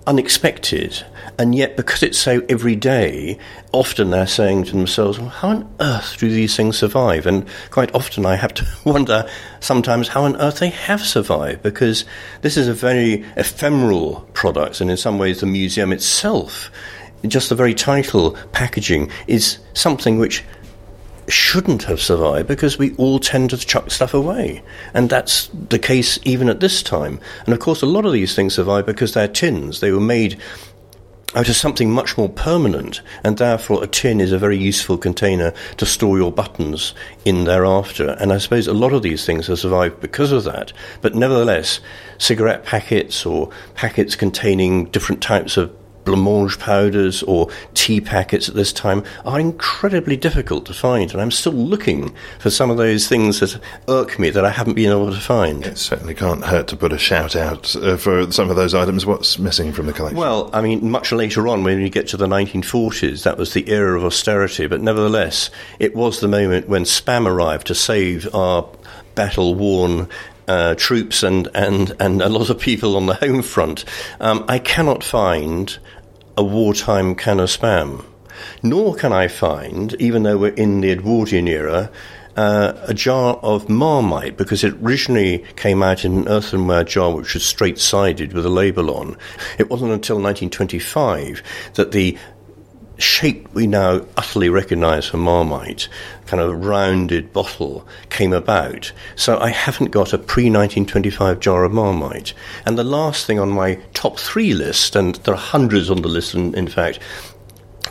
[0.07, 1.05] unexpected,
[1.39, 3.39] and yet because it's so everyday,
[3.73, 7.27] often they're saying to themselves, well, how on earth do these things survive?
[7.27, 9.29] And quite often I have to wonder
[9.61, 12.05] sometimes how on earth they have survived, because
[12.41, 16.71] this is a very ephemeral product, and in some ways the museum itself,
[17.27, 20.43] just the very title, packaging, is something which
[21.29, 24.63] shouldn't have survived because we all tend to chuck stuff away.
[24.95, 27.21] And that's the case even at this time.
[27.45, 29.81] And of course, a lot of these things survive because they're tins.
[29.81, 30.41] They were made
[31.35, 35.53] out of something much more permanent, and therefore a tin is a very useful container
[35.79, 38.17] to store your buttons in thereafter.
[38.21, 40.73] And I suppose a lot of these things have survived because of that.
[41.01, 41.81] But nevertheless,
[42.19, 45.75] cigarette packets or packets containing different types of
[46.05, 51.31] blancmange powders or tea packets at this time are incredibly difficult to find, and I'm
[51.31, 55.13] still looking for some of those things that irk me that I haven't been able
[55.13, 55.65] to find.
[55.65, 59.07] It certainly can't hurt to put a shout out uh, for some of those items.
[59.07, 60.19] What's missing from the collection?
[60.19, 63.69] Well, I mean, much later on, when you get to the 1940s, that was the
[63.71, 68.69] era of austerity, but nevertheless, it was the moment when spam arrived to save our
[69.15, 70.09] battle worn
[70.49, 73.85] uh, troops and, and, and a lot of people on the home front,
[74.21, 75.79] um, I cannot find
[76.37, 78.05] a wartime can of spam.
[78.63, 81.91] Nor can I find, even though we're in the Edwardian era,
[82.37, 87.35] uh, a jar of Marmite because it originally came out in an earthenware jar which
[87.35, 89.17] was straight sided with a label on.
[89.59, 91.43] It wasn't until 1925
[91.75, 92.17] that the
[92.99, 95.89] shape we now utterly recognise for Marmite,
[96.27, 98.93] kind of rounded bottle, came about.
[99.17, 102.35] So I haven't got a pre 1925 jar of Marmite.
[102.67, 106.09] And the last thing on my top three list, and there are hundreds on the
[106.09, 106.99] list, in, in fact,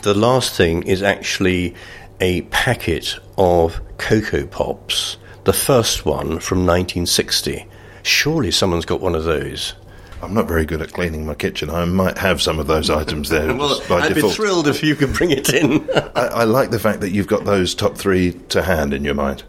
[0.02, 1.74] the last thing is actually
[2.20, 7.66] a packet of Cocoa Pops, the first one from 1960.
[8.02, 9.74] Surely someone's got one of those.
[10.22, 11.68] I'm not very good at cleaning my kitchen.
[11.68, 14.32] I might have some of those items there well, I'd default.
[14.32, 15.88] be thrilled if you could bring it in.
[16.14, 19.14] I, I like the fact that you've got those top three to hand in your
[19.14, 19.42] mind.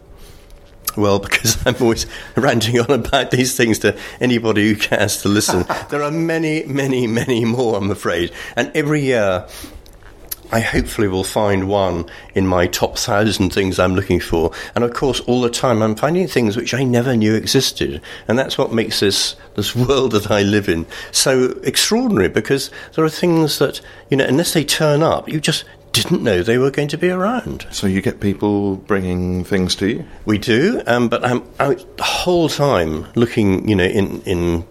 [0.96, 2.06] Well, because I'm always
[2.36, 5.64] ranting on about these things to anybody who cares to listen.
[5.90, 8.32] there are many, many, many more, I'm afraid.
[8.56, 9.46] And every year
[10.52, 14.52] I hopefully will find one in my top thousand things I'm looking for.
[14.74, 18.00] And of course, all the time I'm finding things which I never knew existed.
[18.28, 23.04] And that's what makes this, this world that I live in so extraordinary because there
[23.04, 23.80] are things that,
[24.10, 27.08] you know, unless they turn up, you just didn't know they were going to be
[27.08, 27.66] around.
[27.70, 30.04] So you get people bringing things to you?
[30.26, 34.66] We do, um, but I'm out the whole time looking, you know, in, in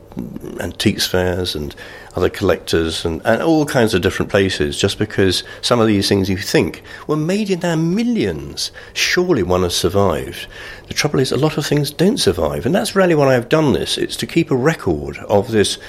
[0.59, 1.75] antiques fairs and
[2.15, 6.29] other collectors and, and all kinds of different places just because some of these things
[6.29, 8.71] you think were made in their millions.
[8.93, 10.47] Surely one has survived.
[10.87, 13.73] The trouble is, a lot of things don't survive, and that's really why I've done
[13.73, 13.97] this.
[13.97, 15.79] It's to keep a record of this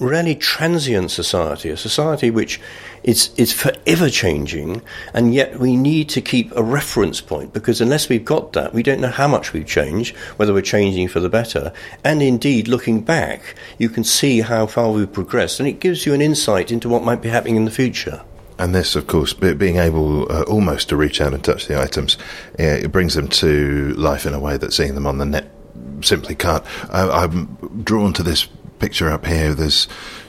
[0.00, 2.60] really transient society, a society which
[3.02, 4.82] is, is forever changing,
[5.14, 8.82] and yet we need to keep a reference point because unless we've got that, we
[8.82, 11.72] don't know how much we've changed, whether we're changing for the better.
[12.04, 16.14] And indeed, looking back, you can see how far we've progressed, and it gives you
[16.14, 18.22] an insight into what might be happening in the future.
[18.58, 22.18] And this, of course, being able uh, almost to reach out and touch the items,
[22.58, 25.48] it brings them to life in a way that seeing them on the net
[26.02, 26.64] simply can't.
[26.90, 29.88] Uh, I'm drawn to this picture up here, there's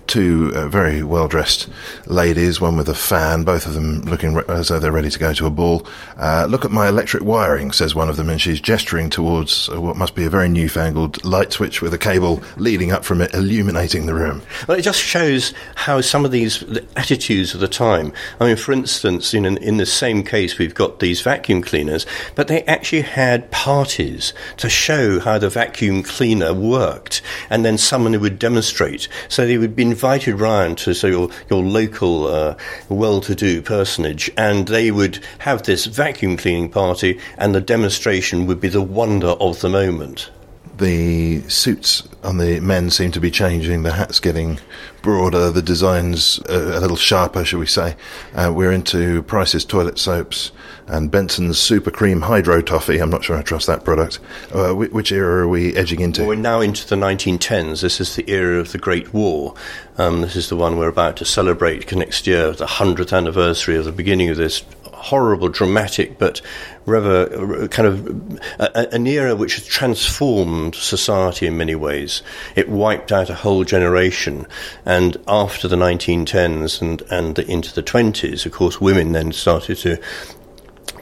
[0.10, 1.70] two uh, very well dressed
[2.08, 5.20] ladies, one with a fan, both of them looking re- as though they're ready to
[5.20, 5.86] go to a ball.
[6.18, 9.80] Uh, look at my electric wiring, says one of them, and she's gesturing towards uh,
[9.80, 13.34] what must be a very newfangled light switch with a cable leading up from it,
[13.34, 14.42] illuminating the room.
[14.68, 18.12] Well, it just shows how some of these the attitudes of the time.
[18.40, 22.48] I mean, for instance, in, in the same case, we've got these vacuum cleaners, but
[22.48, 28.40] they actually had parties to show how the vacuum cleaner worked, and then someone would
[28.40, 29.08] demonstrate.
[29.28, 32.56] So they would be invited round to so your your local uh,
[32.88, 38.70] well-to-do personage, and they would have this vacuum cleaning party, and the demonstration would be
[38.70, 40.32] the wonder of the moment.
[40.78, 43.84] The suits on the men seem to be changing.
[43.84, 44.60] The hats getting
[45.02, 45.52] broader.
[45.52, 47.98] The designs uh, a little sharper, shall we say?
[48.34, 50.54] Uh, we're into Price's toilet soaps
[50.90, 53.00] and Benson's Super Cream Hydro Toffee.
[53.00, 54.20] I'm not sure I trust that product.
[54.54, 56.22] Uh, which era are we edging into?
[56.22, 57.82] Well, we're now into the 1910s.
[57.82, 59.54] This is the era of the Great War.
[59.98, 63.86] Um, this is the one we're about to celebrate next year, the 100th anniversary of
[63.86, 64.64] the beginning of this
[65.00, 66.42] horrible, dramatic, but
[66.86, 72.22] rather kind of a, an era which has transformed society in many ways.
[72.56, 74.46] It wiped out a whole generation,
[74.86, 80.00] and after the 1910s and and into the 20s, of course, women then started to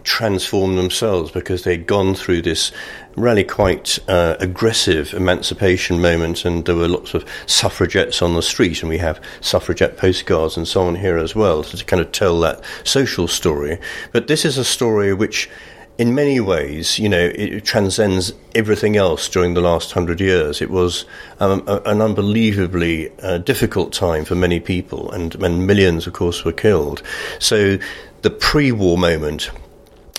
[0.07, 2.71] transform themselves because they'd gone through this
[3.17, 8.81] really quite uh, aggressive emancipation moment, and there were lots of suffragettes on the street,
[8.81, 12.39] and we have suffragette postcards and so on here as well to kind of tell
[12.39, 13.77] that social story.
[14.13, 15.49] But this is a story which
[15.97, 20.61] in many ways, you know, it transcends everything else during the last hundred years.
[20.61, 21.05] It was
[21.39, 26.45] um, a, an unbelievably uh, difficult time for many people, and, and millions, of course,
[26.45, 27.01] were killed.
[27.39, 27.77] So
[28.21, 29.49] the pre-war moment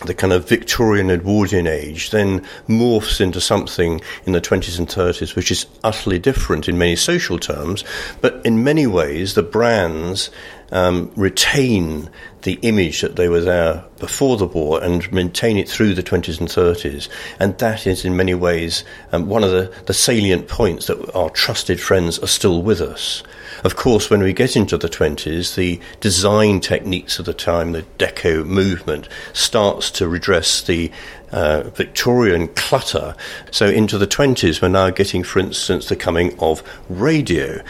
[0.04, 5.34] the kind of Victorian Edwardian age then morphs into something in the 20s and 30s
[5.34, 7.84] which is utterly different in many social terms,
[8.20, 10.30] but in many ways the brands
[10.70, 12.10] um, retain
[12.42, 16.38] the image that they were there before the war and maintain it through the 20s
[16.40, 17.08] and 30s.
[17.40, 21.30] And that is, in many ways, um, one of the, the salient points that our
[21.30, 23.22] trusted friends are still with us.
[23.64, 27.84] Of course, when we get into the 20s, the design techniques of the time, the
[27.98, 30.90] deco movement, starts to redress the
[31.32, 33.14] uh, Victorian clutter.
[33.50, 37.60] So into the 20s, we're now getting, for instance, the coming of radio.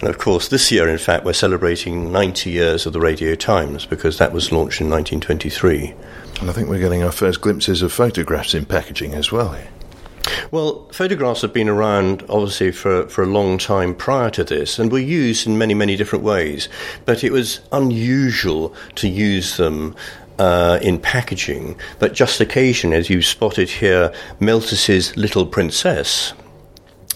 [0.00, 3.86] And of course, this year, in fact, we're celebrating 90 years of the Radio Times
[3.86, 5.94] because that was launched in 1923.
[6.40, 9.58] And I think we're getting our first glimpses of photographs in packaging as well.
[10.50, 14.90] Well, photographs have been around obviously for, for a long time prior to this and
[14.90, 16.68] were used in many, many different ways.
[17.04, 19.94] But it was unusual to use them
[20.38, 21.78] uh, in packaging.
[21.98, 26.32] But just occasion, as you spotted here, Meltus's Little Princess,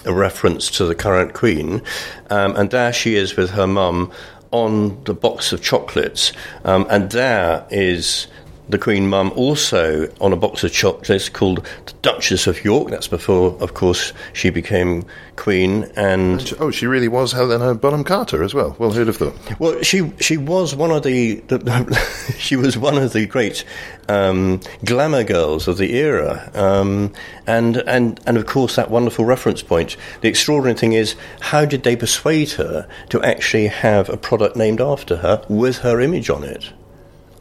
[0.04, 1.82] a reference to the current queen,
[2.30, 4.10] um, and there she is with her mum
[4.50, 6.32] on the box of chocolates,
[6.64, 8.26] um, and there is
[8.72, 12.90] the Queen Mum also on a box of chocolates called the Duchess of York.
[12.90, 15.04] That's before, of course, she became
[15.36, 15.84] Queen.
[15.94, 18.74] And, and oh, she really was Helena Bonham Carter as well.
[18.78, 19.60] Well, who'd have thought?
[19.60, 23.64] Well, she she was one of the, the she was one of the great
[24.08, 27.12] um, glamour girls of the era, um,
[27.46, 29.96] and and and of course that wonderful reference point.
[30.22, 34.80] The extraordinary thing is, how did they persuade her to actually have a product named
[34.80, 36.72] after her with her image on it?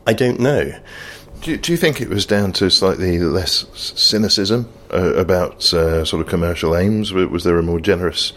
[0.06, 0.74] I don't know.
[1.42, 6.06] Do you, do you think it was down to slightly less cynicism uh, about uh,
[6.06, 7.14] sort of commercial aims?
[7.14, 8.34] Was there a more generous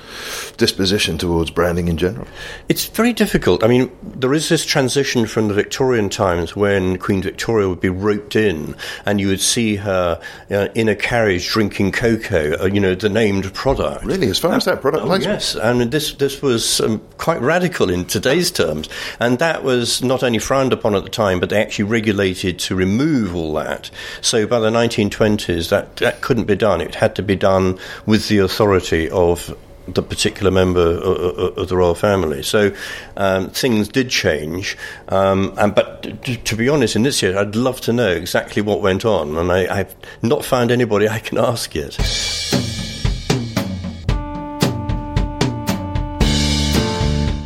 [0.57, 2.27] disposition towards branding in general?
[2.69, 3.65] It's very difficult.
[3.65, 7.89] I mean, there is this transition from the Victorian times when Queen Victoria would be
[7.89, 8.75] roped in
[9.07, 10.21] and you would see her
[10.51, 14.05] uh, in a carriage drinking cocoa, uh, you know, the named product.
[14.05, 17.91] Really, as far as that product oh, Yes, and this, this was um, quite radical
[17.91, 18.89] in today's terms.
[19.21, 22.75] And that was not only frowned upon at the time, but they actually regulated to
[22.75, 23.91] remove all that.
[24.21, 26.81] So by the 1920s, that, that couldn't be done.
[26.81, 31.77] It had to be done with the authority of the particular member of, of the
[31.77, 32.43] royal family.
[32.43, 32.75] So
[33.17, 34.77] um, things did change.
[35.09, 38.63] Um, and, but to, to, be honest, in this year, I'd love to know exactly
[38.63, 41.93] what went on, and I, I've not found anybody I can ask yet.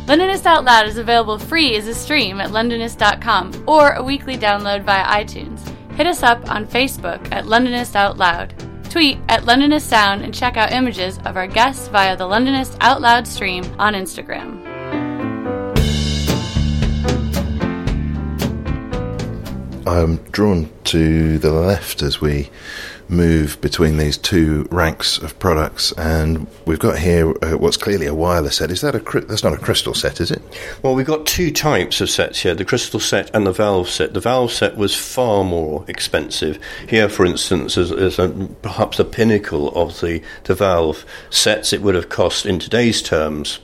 [0.09, 4.83] Londonist Out Loud is available free as a stream at londonist.com or a weekly download
[4.83, 5.59] via iTunes.
[5.91, 8.68] Hit us up on Facebook at Londonist Out Loud.
[8.89, 13.01] Tweet at Londonist Sound and check out images of our guests via the Londonist Out
[13.01, 14.65] Loud stream on Instagram.
[19.85, 22.49] I'm drawn to the left as we
[23.09, 28.13] move between these two ranks of products, and we've got here uh, what's clearly a
[28.13, 28.71] wireless set.
[28.71, 30.41] Is that a that's not a crystal set, is it?
[30.83, 34.13] Well, we've got two types of sets here: the crystal set and the valve set.
[34.13, 36.59] The valve set was far more expensive.
[36.87, 38.29] Here, for instance, is, is a,
[38.61, 41.73] perhaps a pinnacle of the the valve sets.
[41.73, 43.59] It would have cost in today's terms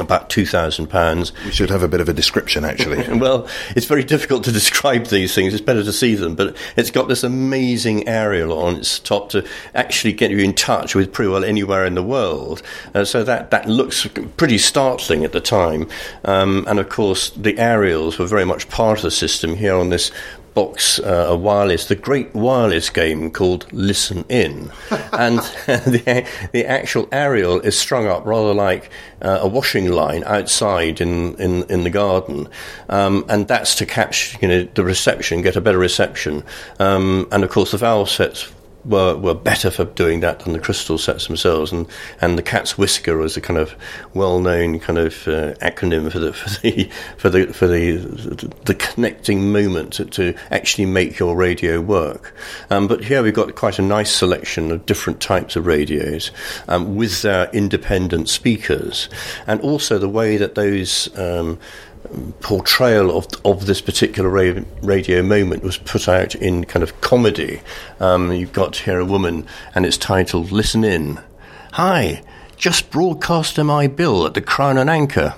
[0.00, 1.44] about £2,000.
[1.44, 3.18] We should have a bit of a description, actually.
[3.18, 5.52] well, it's very difficult to describe these things.
[5.52, 6.34] It's better to see them.
[6.34, 10.94] But it's got this amazing aerial on its top to actually get you in touch
[10.94, 12.62] with pretty well anywhere in the world.
[12.94, 15.88] Uh, so that, that looks pretty startling at the time.
[16.24, 19.90] Um, and of course, the aerials were very much part of the system here on
[19.90, 20.10] this
[20.54, 24.70] box uh, a wireless, the great wireless game called Listen In,
[25.12, 28.90] and the the actual aerial is strung up rather like
[29.22, 32.48] uh, a washing line outside in in, in the garden,
[32.88, 36.42] um, and that's to catch you know the reception, get a better reception,
[36.78, 38.50] um, and of course the valve sets
[38.84, 41.86] were were better for doing that than the crystal sets themselves, and
[42.20, 43.74] and the cat's whisker was a kind of
[44.14, 46.84] well known kind of uh, acronym for the for the
[47.16, 52.34] for the for the the connecting moment to, to actually make your radio work.
[52.70, 56.30] Um, but here we've got quite a nice selection of different types of radios
[56.68, 59.08] um, with their independent speakers,
[59.46, 61.58] and also the way that those um,
[62.40, 67.60] portrayal of of this particular ra- radio moment was put out in kind of comedy.
[67.98, 71.20] Um, you've got here a woman, and it's titled "Listen In."
[71.72, 72.22] Hi,
[72.56, 75.34] just broadcast my bill at the Crown and Anchor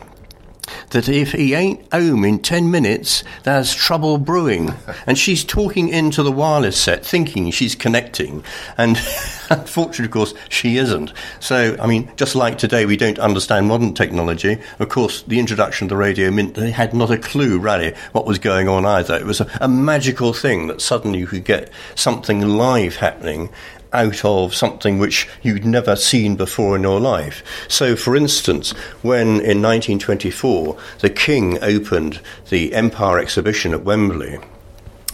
[0.91, 4.75] that if he ain't home in 10 minutes, there's trouble brewing.
[5.07, 8.45] and she's talking into the wireless set, thinking she's connecting.
[8.77, 8.97] And
[9.51, 11.13] unfortunately, of course, she isn't.
[11.41, 14.59] So, I mean, just like today, we don't understand modern technology.
[14.79, 18.27] Of course, the introduction of the radio meant they had not a clue, really, what
[18.27, 19.17] was going on either.
[19.17, 23.51] It was a, a magical thing that suddenly you could get something live happening
[23.93, 27.43] out of something which you'd never seen before in your life.
[27.69, 28.73] So, for instance,
[29.03, 34.39] when in 1924 the King opened the Empire exhibition at Wembley,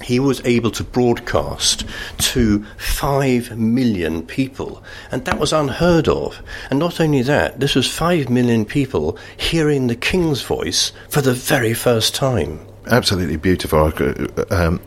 [0.03, 1.85] he was able to broadcast
[2.19, 4.83] to 5 million people.
[5.11, 6.41] And that was unheard of.
[6.71, 11.35] And not only that, this was 5 million people hearing the King's voice for the
[11.35, 12.61] very first time.
[12.87, 13.93] Absolutely beautiful.
[14.51, 14.81] Um,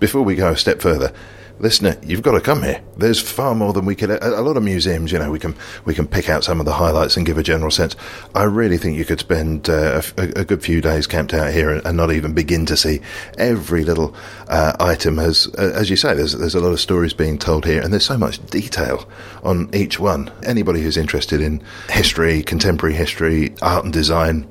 [0.00, 1.12] before we go a step further,
[1.58, 2.82] listener, you've got to come here.
[2.96, 4.10] There's far more than we could.
[4.10, 5.54] A, a, lot of museums, you know, we can
[5.84, 7.96] we can pick out some of the highlights and give a general sense.
[8.34, 11.70] I really think you could spend uh, a, a, good few days camped out here
[11.70, 13.00] and, and, not even begin to see
[13.38, 14.14] every little
[14.48, 15.18] uh, item.
[15.18, 17.92] Has, uh, as you say, there's there's a lot of stories being told here, and
[17.92, 19.08] there's so much detail
[19.42, 20.30] on each one.
[20.44, 24.46] Anybody who's interested in history, contemporary history, art and design,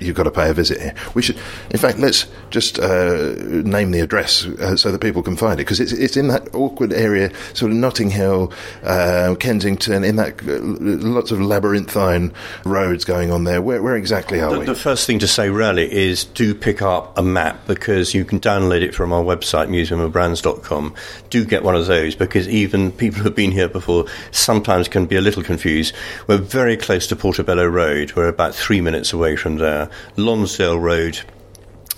[0.00, 0.94] you've got to pay a visit here.
[1.14, 1.38] We should,
[1.70, 5.64] in fact, let's just uh, name the address uh, so that people can find it
[5.64, 10.42] because it's it's in that awkward area, sort of Notting Hill, uh, Kensington, in that
[10.46, 12.32] uh, lots of labyrinthine
[12.64, 13.62] roads going on there.
[13.62, 14.66] Where, where exactly are the, we?
[14.66, 18.40] The first thing to say really is do pick up a map because you can
[18.40, 20.94] download it from our website museumofbrands.com.
[21.30, 25.16] Do get one of those because even people who've been here before sometimes can be
[25.16, 25.94] a little confused.
[26.26, 28.12] We're very close to Portobello Road.
[28.14, 29.87] We're about three minutes away from there.
[30.16, 31.20] Lonsdale Road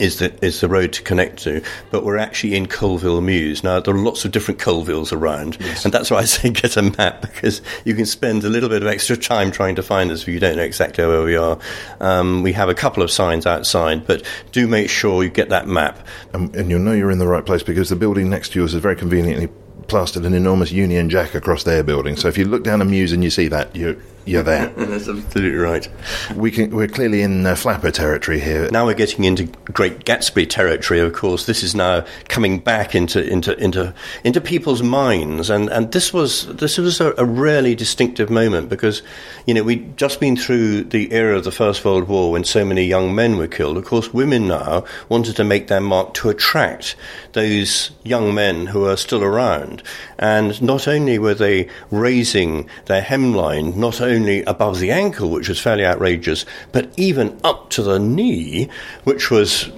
[0.00, 3.62] is the is the road to connect to, but we're actually in Colville Mews.
[3.62, 5.84] Now there are lots of different Colvilles around, yes.
[5.84, 8.82] and that's why I say get a map because you can spend a little bit
[8.82, 11.58] of extra time trying to find us if you don't know exactly where we are.
[12.00, 15.68] Um, we have a couple of signs outside, but do make sure you get that
[15.68, 18.74] map, and you'll know you're in the right place because the building next to yours
[18.74, 19.48] is very conveniently
[19.86, 22.16] plastered an enormous Union Jack across their building.
[22.16, 23.96] So if you look down a Muse and you see that, you're
[24.30, 24.68] you're there.
[24.76, 25.88] That's absolutely right.
[26.36, 28.70] We can, we're clearly in uh, flapper territory here.
[28.70, 31.00] Now we're getting into Great Gatsby territory.
[31.00, 35.90] Of course, this is now coming back into into into into people's minds, and, and
[35.92, 39.02] this was this was a, a really distinctive moment because
[39.46, 42.64] you know we'd just been through the era of the First World War when so
[42.64, 43.76] many young men were killed.
[43.76, 46.94] Of course, women now wanted to make their mark to attract
[47.32, 49.82] those young men who are still around,
[50.18, 55.60] and not only were they raising their hemline, not only above the ankle, which was
[55.60, 58.68] fairly outrageous, but even up to the knee,
[59.04, 59.70] which was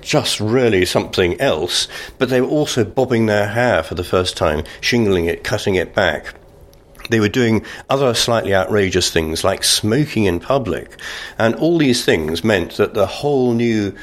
[0.00, 1.88] just really something else.
[2.18, 5.94] But they were also bobbing their hair for the first time, shingling it, cutting it
[5.94, 6.34] back.
[7.10, 11.00] They were doing other slightly outrageous things like smoking in public.
[11.38, 13.94] And all these things meant that the whole new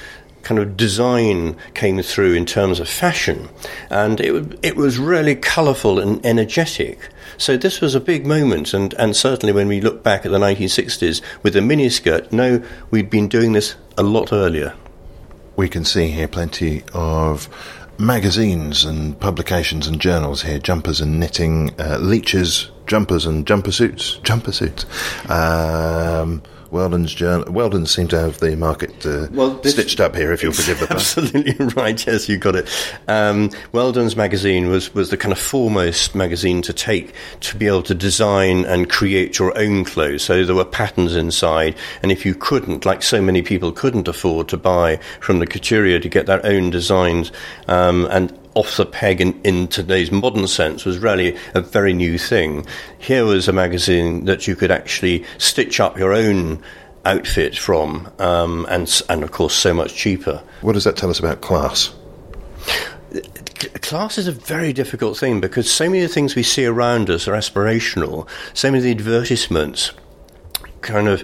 [0.41, 3.49] kind of design came through in terms of fashion.
[3.89, 7.09] And it, it was really colourful and energetic.
[7.38, 10.39] So this was a big moment, and, and certainly when we look back at the
[10.39, 14.73] 1960s with the miniskirt, no, we'd been doing this a lot earlier.
[15.55, 17.49] We can see here plenty of
[17.97, 24.17] magazines and publications and journals here, jumpers and knitting, uh, leeches, jumpers and jumper suits,
[24.17, 24.86] jumper suits.
[25.29, 26.43] Um,
[26.76, 27.49] Weldon's journal.
[27.53, 30.88] Weldon seem to have the market uh, well, stitched up here, if you'll forgive the
[30.88, 30.97] pun.
[30.97, 32.05] Absolutely right.
[32.05, 32.69] Yes, you got it.
[33.07, 37.84] Um, Weldon's magazine was was the kind of foremost magazine to take to be able
[37.84, 40.23] to design and create your own clothes.
[40.23, 44.49] So there were patterns inside, and if you couldn't, like so many people, couldn't afford
[44.49, 47.32] to buy from the couturier to get their own designs,
[47.69, 52.17] um, and off the peg in, in, today's modern sense was really a very new
[52.17, 52.65] thing.
[52.97, 56.63] Here was a magazine that you could actually stitch up your own
[57.05, 60.41] outfit from, um, and and of course so much cheaper.
[60.61, 61.93] What does that tell us about class?
[63.81, 67.09] Class is a very difficult thing because so many of the things we see around
[67.09, 68.27] us are aspirational.
[68.53, 69.91] So many of the advertisements
[70.81, 71.23] kind of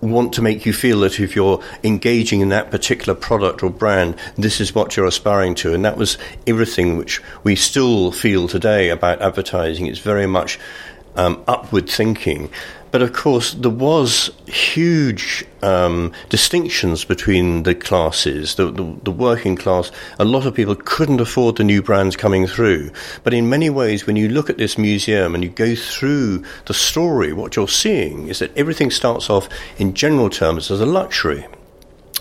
[0.00, 4.16] want to make you feel that if you're engaging in that particular product or brand,
[4.36, 5.74] this is what you're aspiring to.
[5.74, 9.86] And that was everything which we still feel today about advertising.
[9.86, 10.58] It's very much
[11.16, 12.50] um, upward thinking.
[12.90, 19.56] But of course, there was huge um, distinctions between the classes, the, the, the, working
[19.56, 19.90] class.
[20.18, 22.90] A lot of people couldn't afford the new brands coming through.
[23.24, 26.74] But in many ways, when you look at this museum and you go through the
[26.74, 31.46] story, what you're seeing is that everything starts off in general terms as a luxury.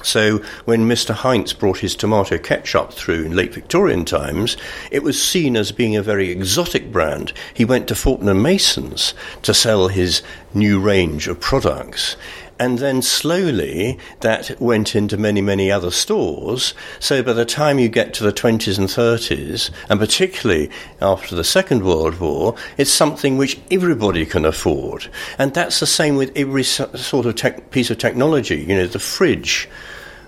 [0.04, 1.14] So when Mr.
[1.14, 4.58] Heinz brought his tomato ketchup through in late Victorian times,
[4.92, 7.34] it was seen as being a very exotic brand.
[7.54, 10.22] He went to Fortnum Mason's to sell his
[10.54, 12.16] new range of products.
[12.60, 16.74] And then slowly that went into many, many other stores.
[17.00, 21.44] So by the time you get to the 20s and 30s, and particularly after the
[21.44, 25.08] Second World War, it's something which everybody can afford.
[25.38, 28.58] And that's the same with every sort of tech, piece of technology.
[28.58, 29.70] You know, the fridge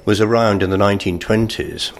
[0.05, 1.91] was around in the 1920s.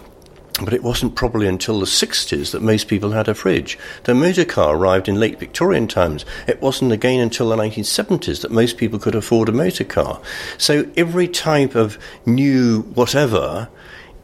[0.58, 3.78] But it wasn't probably until the 60s that most people had a fridge.
[4.04, 6.24] The motor car arrived in late Victorian times.
[6.46, 10.20] It wasn't again until the 1970s that most people could afford a motor car.
[10.58, 13.68] So every type of new whatever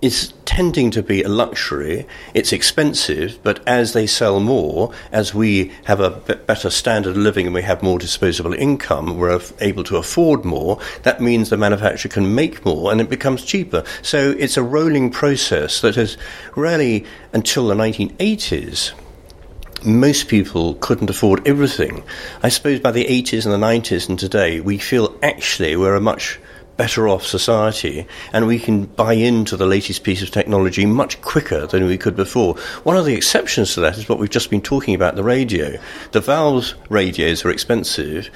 [0.02, 2.06] is tending to be a luxury.
[2.34, 7.46] It's expensive, but as they sell more, as we have a better standard of living
[7.46, 10.78] and we have more disposable income, we're able to afford more.
[11.02, 13.84] That means the manufacturer can make more and it becomes cheaper.
[14.02, 16.16] So it's a rolling process that has
[16.54, 18.92] really, until the 1980s,
[19.84, 22.02] most people couldn't afford everything.
[22.42, 26.00] I suppose by the 80s and the 90s and today, we feel actually we're a
[26.00, 26.38] much
[26.76, 31.66] better off society and we can buy into the latest piece of technology much quicker
[31.66, 32.54] than we could before.
[32.82, 35.78] One of the exceptions to that is what we've just been talking about the radio.
[36.12, 38.30] The Valve's radios are expensive.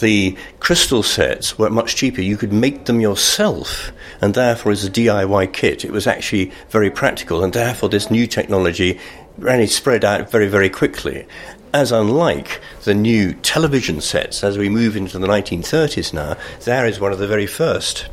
[0.00, 2.22] The crystal sets were much cheaper.
[2.22, 6.90] You could make them yourself, and therefore, as a DIY kit, it was actually very
[6.90, 8.98] practical, and therefore, this new technology
[9.38, 11.26] really spread out very, very quickly
[11.74, 17.00] as unlike the new television sets as we move into the 1930s now, there is
[17.00, 18.08] one of the very first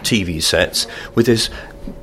[0.00, 1.50] TV sets with this,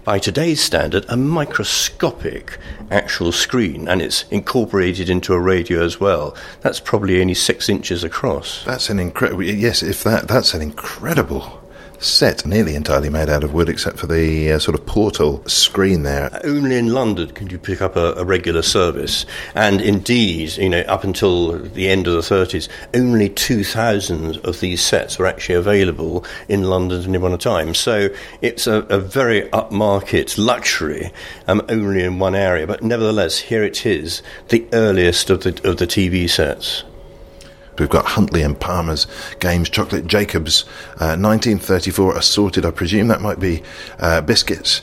[0.04, 2.58] by today's standard, a microscopic
[2.92, 6.36] actual screen, and it's incorporated into a radio as well.
[6.62, 8.64] That's probably only six inches across.
[8.66, 9.44] That's an incredible.
[9.44, 11.59] Yes, if that that's an incredible
[12.00, 16.04] set nearly entirely made out of wood, except for the uh, sort of portal screen
[16.04, 16.40] there.
[16.44, 19.26] Only in London can you pick up a, a, regular service,
[19.56, 24.82] and indeed, you know, up until the end of the 30s, only 2,000 of these
[24.82, 27.74] sets were actually available in London at any one time.
[27.74, 28.10] So
[28.42, 31.12] it's a, a very upmarket luxury,
[31.48, 32.66] um, only in one area.
[32.68, 36.84] But nevertheless, here it is, the earliest of the of the TV sets.
[37.80, 39.08] We've got Huntley and Palmer's
[39.40, 40.64] Games Chocolate Jacobs,
[41.00, 42.66] uh, 1934 assorted.
[42.66, 43.64] I presume that might be
[44.00, 44.82] uh, biscuits.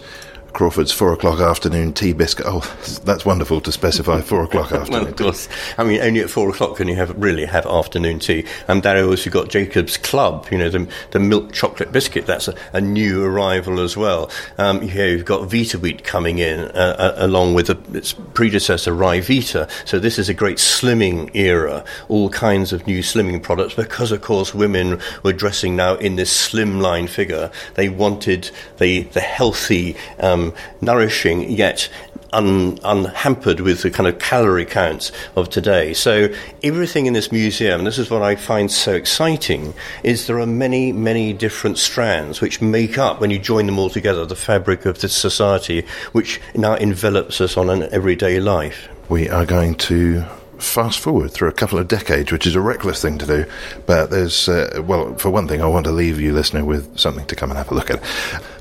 [0.57, 2.47] Crawford's four o'clock afternoon tea biscuit.
[2.49, 2.61] Oh,
[3.05, 5.03] that's wonderful to specify four o'clock afternoon.
[5.03, 5.51] well, of course.
[5.77, 8.47] I mean, only at four o'clock can you have really have afternoon tea.
[8.67, 12.25] And there also got Jacob's Club, you know, the, the milk chocolate biscuit.
[12.25, 14.31] That's a, a new arrival as well.
[14.57, 19.69] Um, here you've got Vita-Weat coming in uh, uh, along with a, its predecessor Ryvita.
[19.87, 21.85] So this is a great slimming era.
[22.09, 26.33] All kinds of new slimming products because, of course, women were dressing now in this
[26.33, 27.51] slimline figure.
[27.75, 29.97] They wanted the the healthy.
[30.19, 30.46] Um,
[30.81, 31.89] nourishing yet
[32.33, 35.95] un, unhampered with the kind of calorie counts of today.
[35.95, 36.29] So
[36.63, 40.93] everything in this museum, this is what I find so exciting, is there are many,
[40.93, 45.01] many different strands which make up, when you join them all together, the fabric of
[45.01, 48.89] this society, which now envelops us on an everyday life.
[49.09, 50.25] We are going to
[50.59, 53.45] fast forward through a couple of decades, which is a reckless thing to do.
[53.87, 57.27] But there's, uh, well, for one thing, I want to leave you, listener, with something
[57.27, 58.03] to come and have a look at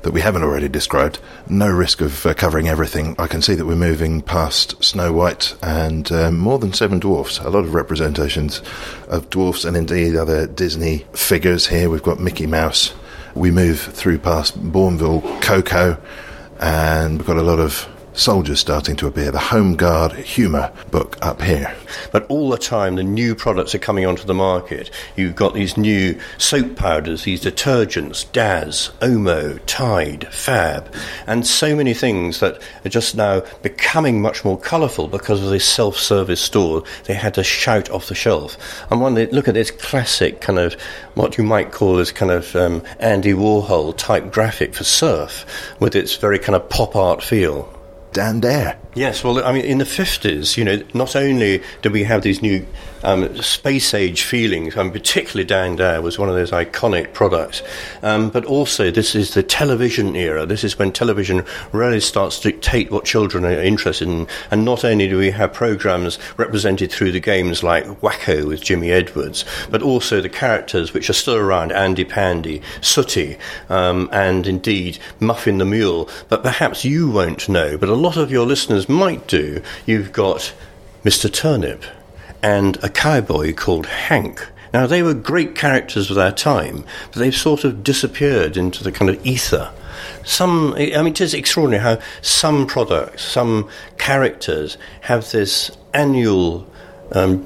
[0.02, 1.18] that we haven't already described.
[1.48, 3.16] No risk of uh, covering everything.
[3.18, 7.38] I can see that we're moving past Snow White and uh, more than seven dwarfs.
[7.38, 8.62] A lot of representations
[9.08, 11.90] of dwarfs and indeed other Disney figures here.
[11.90, 12.94] We've got Mickey Mouse.
[13.34, 16.00] We move through past Bournville Cocoa,
[16.58, 17.86] and we've got a lot of
[18.16, 19.30] soldiers starting to appear.
[19.30, 21.74] The Home Guard humour book up here.
[22.12, 24.90] But all the time, the new products are coming onto the market.
[25.16, 30.92] You've got these new soap powders, these detergents, Daz, Omo, Tide, Fab,
[31.26, 35.68] and so many things that are just now becoming much more colourful because of this
[35.68, 36.82] self-service store.
[37.04, 38.56] They had to shout off the shelf.
[38.90, 40.74] And they look at this classic kind of
[41.14, 45.44] what you might call this kind of um, Andy Warhol type graphic for surf,
[45.80, 47.75] with its very kind of pop art feel.
[48.16, 48.85] Dan Dare.
[48.96, 52.40] Yes, well, I mean, in the 50s, you know, not only did we have these
[52.40, 52.66] new
[53.04, 57.62] um, space age feelings, I mean, particularly Dan Dare was one of those iconic products,
[58.02, 60.46] um, but also this is the television era.
[60.46, 64.26] This is when television really starts to dictate what children are interested in.
[64.50, 68.92] And not only do we have programs represented through the games like Whack-O with Jimmy
[68.92, 73.36] Edwards, but also the characters which are still around Andy Pandy, Sooty,
[73.68, 76.08] um, and indeed Muffin the Mule.
[76.30, 80.52] But perhaps you won't know, but a lot of your listeners might do, you've got
[81.04, 81.32] Mr.
[81.32, 81.84] Turnip
[82.42, 84.48] and a cowboy called Hank.
[84.72, 88.92] Now, they were great characters of their time, but they've sort of disappeared into the
[88.92, 89.72] kind of ether.
[90.24, 93.68] Some, I mean, it is extraordinary how some products, some
[93.98, 96.66] characters have this annual
[97.12, 97.44] um,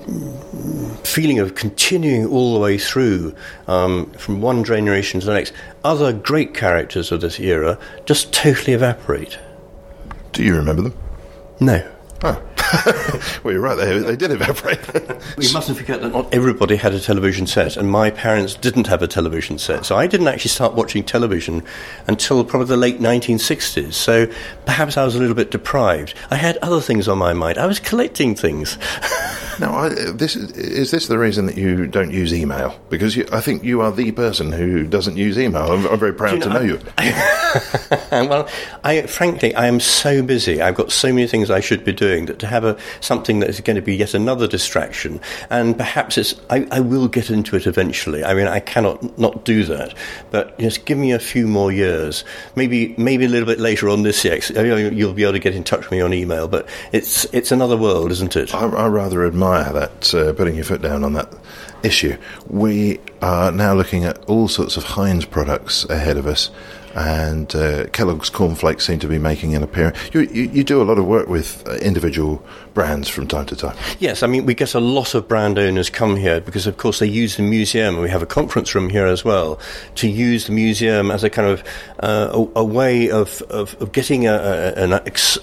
[1.05, 3.35] feeling of continuing all the way through
[3.69, 5.53] um, from one generation to the next.
[5.85, 9.39] Other great characters of this era just totally evaporate.
[10.33, 10.95] Do you remember them?
[11.61, 11.87] No.
[12.23, 12.43] Oh.
[13.43, 13.77] well, you're right.
[13.77, 14.81] They, they did evaporate.
[15.37, 19.03] we mustn't forget that not everybody had a television set, and my parents didn't have
[19.03, 19.85] a television set.
[19.85, 21.63] So I didn't actually start watching television
[22.07, 23.95] until probably the late 1960s.
[23.95, 24.31] So
[24.67, 26.15] perhaps I was a little bit deprived.
[26.31, 27.59] I had other things on my mind.
[27.59, 28.79] I was collecting things.
[29.61, 32.81] now, I, this is this the reason that you don't use email?
[32.89, 35.71] Because you, I think you are the person who doesn't use email.
[35.71, 36.81] I'm, I'm very proud you know, to know you.
[38.11, 38.49] well,
[38.83, 40.63] I, frankly, I am so busy.
[40.63, 43.51] I've got so many things I should be doing that to have a, something that
[43.51, 45.21] is going to be yet another distraction.
[45.51, 48.25] And perhaps it's, I, I, will get into it eventually.
[48.25, 49.95] I mean, I cannot not do that.
[50.31, 52.25] But just give me a few more years.
[52.57, 54.39] Maybe, maybe a little bit later on this year.
[54.91, 56.49] You'll be able to get in touch with me on email.
[56.49, 58.55] But it's, it's another world, isn't it?
[58.55, 61.33] I, I rather admire that, uh, putting your foot down on that
[61.83, 62.17] issue.
[62.49, 66.51] We are now looking at all sorts of Heinz products ahead of us
[66.95, 69.97] and uh, Kellogg's cornflakes seem to be making an appearance.
[70.13, 73.57] You, you, you do a lot of work with uh, individual brands from time to
[73.57, 73.77] time.
[73.99, 76.99] Yes, I mean we get a lot of brand owners come here because, of course,
[76.99, 79.59] they use the museum, and we have a conference room here as well
[79.97, 81.63] to use the museum as a kind of
[82.01, 84.93] uh, a, a, way of, of, of getting a, a, an,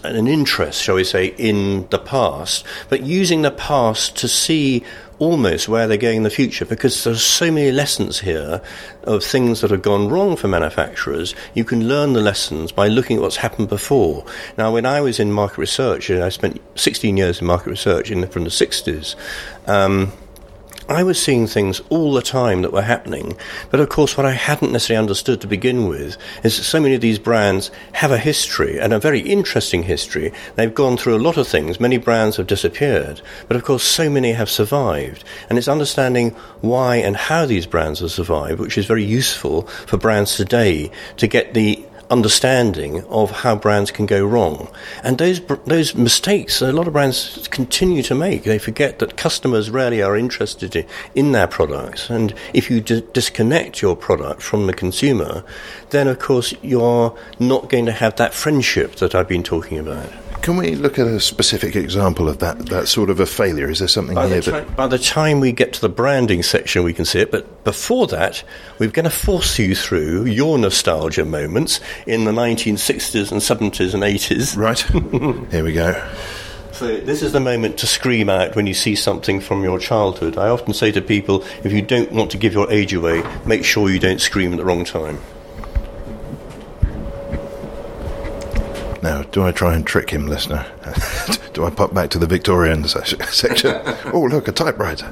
[0.04, 4.84] an interest, shall we say, in the past, but using the past to see
[5.20, 8.61] almost where they're going in the future because there's so many lessons here
[9.03, 11.34] of things that have gone wrong for manufacturers.
[11.53, 14.26] You can learn the lessons by looking at what's happened before.
[14.57, 18.28] Now, when I was in market research, I spent 16 years in market research in,
[18.28, 19.15] from the 60s.
[19.68, 20.11] Um,
[20.90, 23.36] I was seeing things all the time that were happening.
[23.70, 26.96] But of course, what I hadn't necessarily understood to begin with is that so many
[26.96, 30.32] of these brands have a history and a very interesting history.
[30.56, 31.80] They've gone through a lot of things.
[31.80, 33.22] Many brands have disappeared.
[33.48, 35.24] But of course, so many have survived.
[35.50, 36.32] And it's understanding
[36.62, 41.28] why and how these brands have survived, which is very useful for brands today to
[41.28, 44.70] get the understanding of how brands can go wrong.
[45.03, 48.43] And those those mistakes a lot of brands continue to make.
[48.43, 50.86] They forget that customers rarely are interested
[51.16, 52.10] in their products.
[52.10, 55.43] And if you d- disconnect your product from the consumer,
[55.89, 60.12] then of course you're not going to have that friendship that I've been talking about.
[60.48, 63.70] Can we look at a specific example of that, that sort of a failure?
[63.70, 64.78] Is there something by here the that...
[64.78, 67.32] By the time we get to the branding section, we can see it.
[67.32, 68.45] But before that,
[68.80, 74.04] we're going to force you through your nostalgia moments in the 1960s and 70s and
[74.04, 74.56] 80s.
[74.56, 74.80] Right.
[75.52, 76.02] here we go.
[76.72, 80.38] So this is the moment to scream out when you see something from your childhood.
[80.38, 83.66] I often say to people, if you don't want to give your age away, make
[83.66, 85.20] sure you don't scream at the wrong time.
[89.02, 90.66] Now, do I try and trick him, listener?
[91.54, 93.20] do I pop back to the Victorian section?
[94.14, 95.12] oh, look, a typewriter.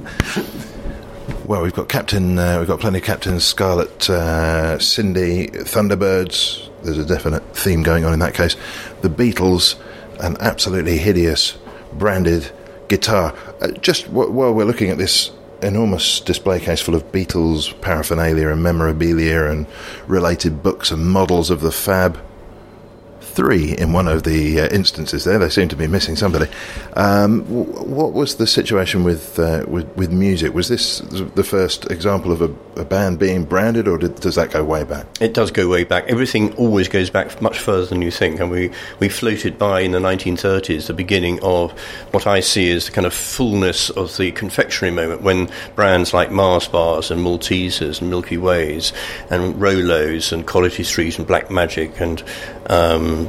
[1.46, 2.40] Well, we've got Captain.
[2.40, 3.44] Uh, we've got plenty of Captains.
[3.44, 6.70] Scarlet, uh, Sindy, Thunderbirds.
[6.84, 8.56] There's a definite theme going on in that case.
[9.02, 9.76] The Beatles,
[10.20, 11.58] an absolutely hideous
[11.94, 12.52] branded
[12.88, 13.36] guitar.
[13.62, 15.32] Uh, just w- while we're looking at this
[15.62, 19.68] enormous display case full of Beatles paraphernalia and memorabilia and
[20.08, 22.20] related books and models of the Fab
[23.36, 25.38] three in one of the uh, instances there.
[25.38, 26.50] They seem to be missing somebody.
[26.94, 30.54] Um, w- what was the situation with, uh, with, with music?
[30.54, 34.52] Was this the first example of a, a band being branded, or did, does that
[34.52, 35.06] go way back?
[35.20, 36.06] It does go way back.
[36.08, 39.92] Everything always goes back much further than you think, and we we floated by in
[39.92, 41.72] the 1930s, the beginning of
[42.12, 46.32] what I see as the kind of fullness of the confectionery moment, when brands like
[46.32, 48.94] Mars bars and Maltesers and Milky Ways
[49.30, 52.24] and Rolos and Quality Street and Black Magic and
[52.68, 53.25] um,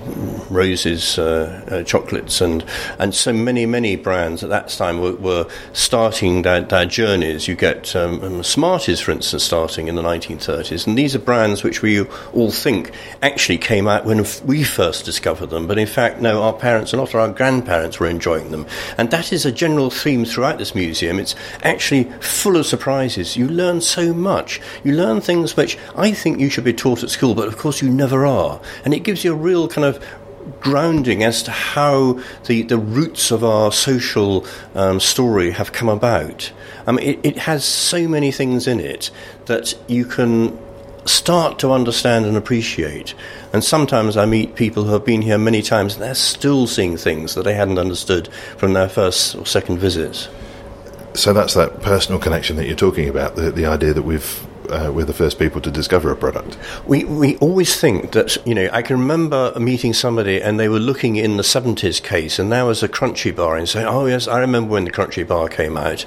[0.51, 2.65] Roses uh, uh, chocolates and
[2.99, 7.49] and so many many brands at that time were, were starting their, their, journeys.
[7.49, 11.63] You get um, um, Smarties, for instance, starting in the 1930s, and these are brands
[11.63, 12.93] which we all think
[13.23, 17.01] actually came out when we first discovered them, but in fact, no, our parents and
[17.01, 18.67] often our grandparents were enjoying them,
[18.99, 21.19] and that is a general theme throughout this museum.
[21.19, 23.37] It's actually full of surprises.
[23.37, 24.61] You learn so much.
[24.85, 27.83] You learn things which I think you should be taught at school, but of course
[27.83, 29.86] you never are, and it gives you a real kind of
[30.61, 36.53] grounding as to how the, the roots of our social um, story have come about.
[36.87, 39.11] I mean, it, it has so many things in it
[39.47, 40.57] that you can
[41.05, 43.15] start to understand and appreciate.
[43.53, 46.97] And sometimes I meet people who have been here many times and they're still seeing
[46.97, 50.29] things that they hadn't understood from their first or second visits.
[51.15, 54.93] So that's that personal connection that you're talking about, the, the idea that we've uh,
[54.93, 56.59] we're the first people to discover a product.
[56.87, 60.79] We we always think that you know I can remember meeting somebody and they were
[60.79, 64.29] looking in the seventies case and there was a Crunchie bar and saying, oh yes,
[64.29, 66.07] I remember when the Crunchie bar came out,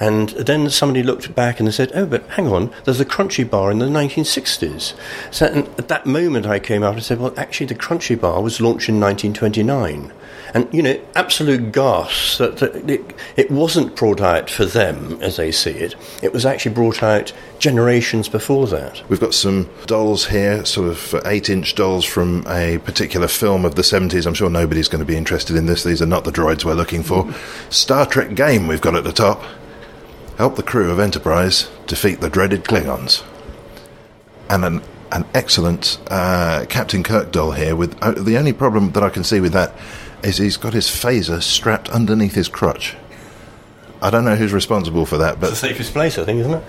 [0.00, 3.48] and then somebody looked back and they said, oh but hang on, there's a Crunchie
[3.48, 4.94] bar in the 1960s.
[5.30, 8.60] So at that moment I came out and said, well actually the Crunchie bar was
[8.60, 10.12] launched in 1929
[10.56, 15.36] and you know, absolute gas that, that it, it, wasn't brought out for them as
[15.36, 15.94] they see it.
[16.22, 19.02] It was actually brought out generations before that.
[19.10, 23.84] We've got some dolls here, sort of eight-inch dolls from a particular film of the
[23.84, 24.24] seventies.
[24.24, 25.84] I'm sure nobody's going to be interested in this.
[25.84, 27.30] These are not the droids we're looking for.
[27.68, 29.44] Star Trek game we've got at the top.
[30.38, 33.22] Help the crew of Enterprise defeat the dreaded Klingons.
[34.48, 34.82] And an
[35.12, 37.76] an excellent uh, Captain Kirk doll here.
[37.76, 39.72] With uh, the only problem that I can see with that
[40.26, 42.96] is he's got his phaser strapped underneath his crutch.
[44.02, 46.54] I don't know who's responsible for that, but it's the safest place, I think, isn't
[46.54, 46.64] it?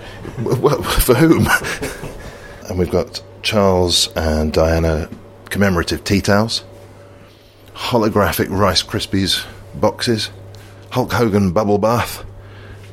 [0.60, 1.46] Well, for whom?
[2.68, 5.10] and we've got Charles and Diana
[5.50, 6.64] commemorative tea towels,
[7.74, 9.44] holographic Rice Krispies
[9.74, 10.30] boxes,
[10.90, 12.24] Hulk Hogan bubble bath.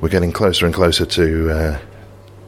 [0.02, 1.80] We're getting closer and closer to uh,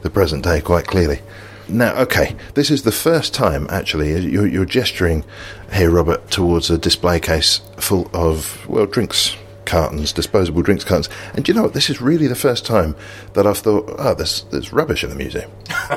[0.02, 1.20] the present day, quite clearly.
[1.68, 5.24] Now, okay, this is the first time actually you're, you're, gesturing
[5.72, 9.36] here, Robert, towards a display case full of well drinks
[9.68, 11.14] cartons, disposable drinks cartons.
[11.34, 11.74] And you know what?
[11.74, 12.96] This is really the first time
[13.34, 15.50] that I've thought, oh, there's, there's rubbish in the museum.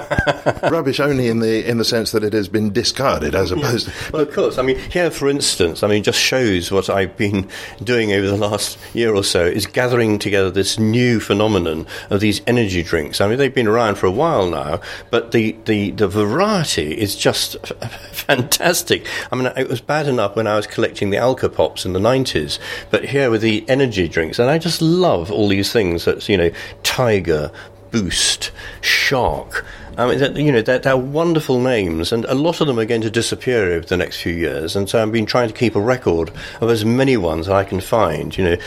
[0.69, 3.87] rubbish only in the in the sense that it has been discarded, as opposed.
[3.87, 4.11] to...
[4.11, 4.57] Well, of course.
[4.57, 7.47] I mean, here, for instance, I mean, just shows what I've been
[7.83, 12.41] doing over the last year or so is gathering together this new phenomenon of these
[12.45, 13.21] energy drinks.
[13.21, 17.15] I mean, they've been around for a while now, but the the, the variety is
[17.15, 17.55] just
[18.11, 19.07] fantastic.
[19.31, 22.59] I mean, it was bad enough when I was collecting the alcopops in the 90s,
[22.89, 26.37] but here with the energy drinks, and I just love all these things That's you
[26.37, 26.51] know
[26.83, 27.51] Tiger,
[27.91, 28.51] Boost,
[28.81, 29.65] Shark.
[29.97, 32.85] I mean, that, you know, they're, they're, wonderful names, and a lot of them are
[32.85, 34.73] going to disappear over the next few years.
[34.75, 36.31] And so I've been trying to keep a record
[36.61, 38.35] of as many ones I can find.
[38.37, 38.57] You know,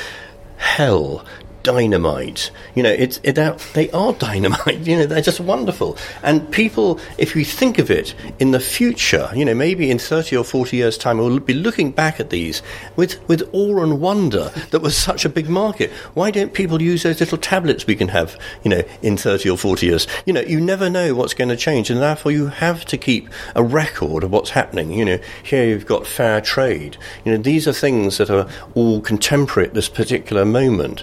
[0.57, 1.24] Hell,
[1.65, 2.53] dynamite.
[2.77, 3.35] You know, it's it,
[3.75, 4.87] they are dynamite.
[4.87, 5.99] You know, they're just wonderful.
[6.23, 10.37] And people, if you think of it in the future, you know, maybe in thirty
[10.37, 12.62] or forty years' time, we'll be looking back at these
[12.95, 15.91] with with awe and wonder that was such a big market.
[16.15, 18.39] Why don't people use those little tablets we can have?
[18.62, 20.07] You know, in thirty or forty years.
[20.27, 23.29] You know, you never know what's going to change, and therefore you have to keep
[23.57, 24.93] a record of what's happening.
[24.93, 26.99] You know, here you've got fair trade.
[27.25, 31.03] You know, these are things that are all contemporary at this particular moment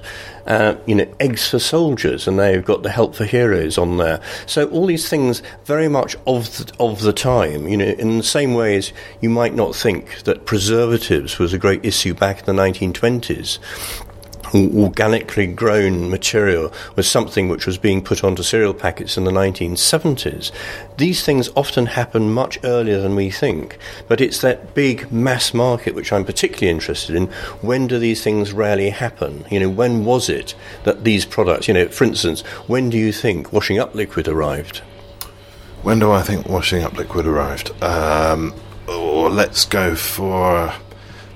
[0.51, 4.21] uh, you know, Eggs for Soldiers, and they've got the Help for Heroes on there.
[4.45, 8.23] So all these things very much of the, of the time, you know, in the
[8.23, 8.91] same way as
[9.21, 13.59] you might not think that preservatives was a great issue back in the 1920s
[14.53, 20.51] organically grown material was something which was being put onto cereal packets in the 1970s.
[20.97, 23.77] These things often happen much earlier than we think,
[24.07, 27.27] but it's that big mass market which I'm particularly interested in.
[27.61, 29.45] When do these things rarely happen?
[29.49, 33.11] You know, when was it that these products, you know, for instance, when do you
[33.11, 34.79] think washing up liquid arrived?
[35.83, 37.71] When do I think washing up liquid arrived?
[37.83, 38.53] Um,
[38.87, 40.73] or let's go for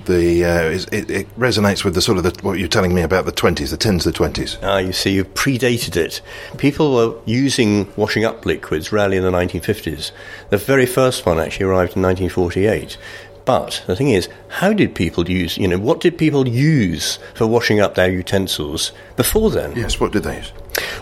[0.06, 3.26] the uh, it, it, resonates with the sort of the, what you're telling me about
[3.26, 4.58] the 20s, the 10s, the 20s.
[4.64, 6.22] Ah, you see, you've predated it.
[6.58, 10.12] People were using washing up liquids rarely in the 1950s.
[10.50, 12.98] The very first one actually arrived in 1948.
[13.46, 17.46] But the thing is, how did people use, you know, what did people use for
[17.46, 19.76] washing up their utensils before then?
[19.76, 20.52] Yes, what did they use?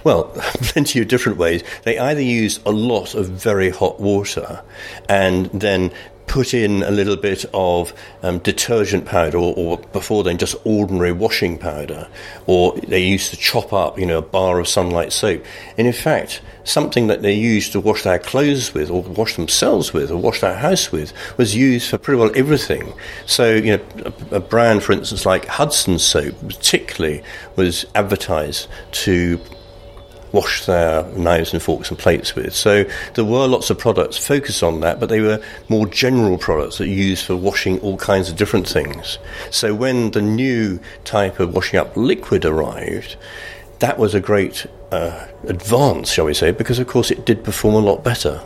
[0.04, 0.26] Well,
[0.62, 1.64] plenty of different ways.
[1.84, 4.62] They either used a lot of very hot water
[5.08, 5.94] and then
[6.28, 11.12] put in a little bit of um, detergent powder, or, or, before then just ordinary
[11.12, 12.08] washing powder,
[12.48, 15.44] or they used to chop up, you know, a bar of sunlight soap.
[15.78, 19.94] And in fact, something that they used to wash their clothes with, or wash themselves
[19.94, 22.94] with, or wash their house with, was used for pretty well everything.
[23.26, 23.84] So, you know,
[24.32, 27.24] a, a brand, for instance, like Hudson soap, particularly,
[27.56, 29.40] was advertised to
[30.34, 32.54] wash their knives and forks and plates with.
[32.54, 36.80] So there were lots of products focused on that, but they were more general products
[36.80, 39.20] that you use for washing all kinds of different things.
[39.52, 43.16] So when the new type of washing up liquid arrived,
[43.80, 47.76] that was a great uh, advance, shall we say, because of course it did perform
[47.76, 48.42] a lot better.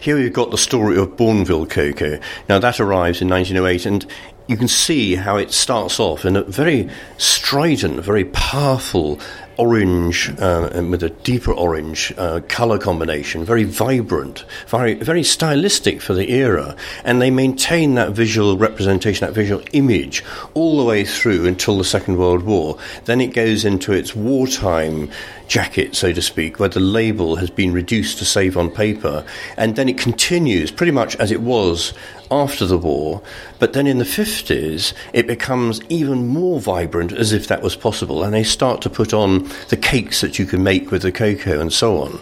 [0.00, 2.20] Here we've got the story of Bournville cocoa.
[2.48, 4.06] Now that arrives in 1908, and
[4.46, 9.20] you can see how it starts off in a very strident, very powerful
[9.56, 16.14] orange uh, with a deeper orange uh, color combination, very vibrant, very very stylistic for
[16.14, 20.24] the era, and they maintain that visual representation, that visual image,
[20.54, 22.78] all the way through until the Second World War.
[23.04, 25.10] Then it goes into its wartime
[25.50, 29.24] jacket, so to speak, where the label has been reduced to save on paper,
[29.56, 31.92] and then it continues pretty much as it was
[32.30, 33.20] after the war.
[33.58, 38.22] But then in the 50s, it becomes even more vibrant as if that was possible,
[38.22, 41.60] and they start to put on the cakes that you can make with the cocoa
[41.60, 42.20] and so on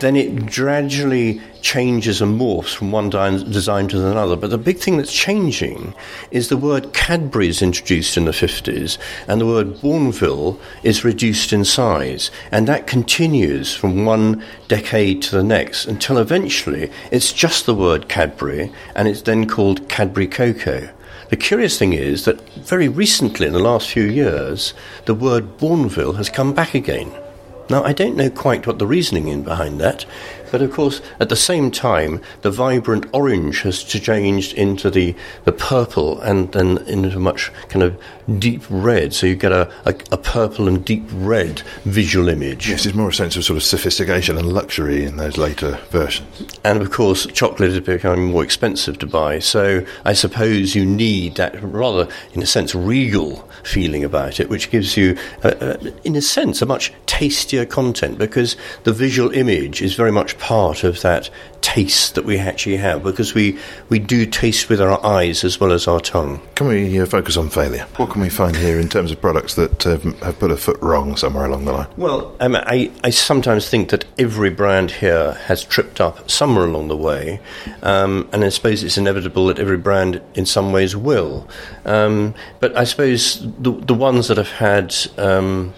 [0.00, 4.36] then it gradually changes and morphs from one design to another.
[4.36, 5.94] But the big thing that's changing
[6.30, 8.98] is the word Cadbury is introduced in the 50s,
[9.28, 12.30] and the word Bournville is reduced in size.
[12.50, 18.08] And that continues from one decade to the next until eventually it's just the word
[18.08, 20.90] Cadbury, and it's then called Cadbury Cocoa.
[21.28, 26.16] The curious thing is that very recently, in the last few years, the word Bournville
[26.16, 27.12] has come back again.
[27.68, 30.04] Now, I don't know quite what the reasoning in behind that,
[30.50, 35.52] but of course, at the same time, the vibrant orange has changed into the, the
[35.52, 38.00] purple and then into a much kind of
[38.38, 39.12] deep red.
[39.12, 42.68] So you get a, a, a, purple and deep red visual image.
[42.68, 46.58] Yes, there's more a sense of sort of sophistication and luxury in those later versions.
[46.64, 49.40] And of course, chocolate is becoming more expensive to buy.
[49.40, 54.70] So I suppose you need that rather, in a sense, regal feeling about it, which
[54.70, 59.82] gives you, uh, uh, in a sense, a much tastier content because the visual image
[59.82, 61.30] is very much part of that
[61.60, 63.56] taste that we actually have because we,
[63.90, 66.40] we do taste with our eyes as well as our tongue.
[66.54, 67.86] Can we uh, focus on failure?
[67.96, 70.80] What can we find here in terms of products that um, have put a foot
[70.80, 71.86] wrong somewhere along the line?
[71.96, 76.88] Well, um, I, I sometimes think that every brand here has tripped up somewhere along
[76.88, 77.40] the way,
[77.82, 81.46] um, and I suppose it's inevitable that every brand in some ways will.
[81.84, 85.74] Um, but I suppose the, the ones that have had um,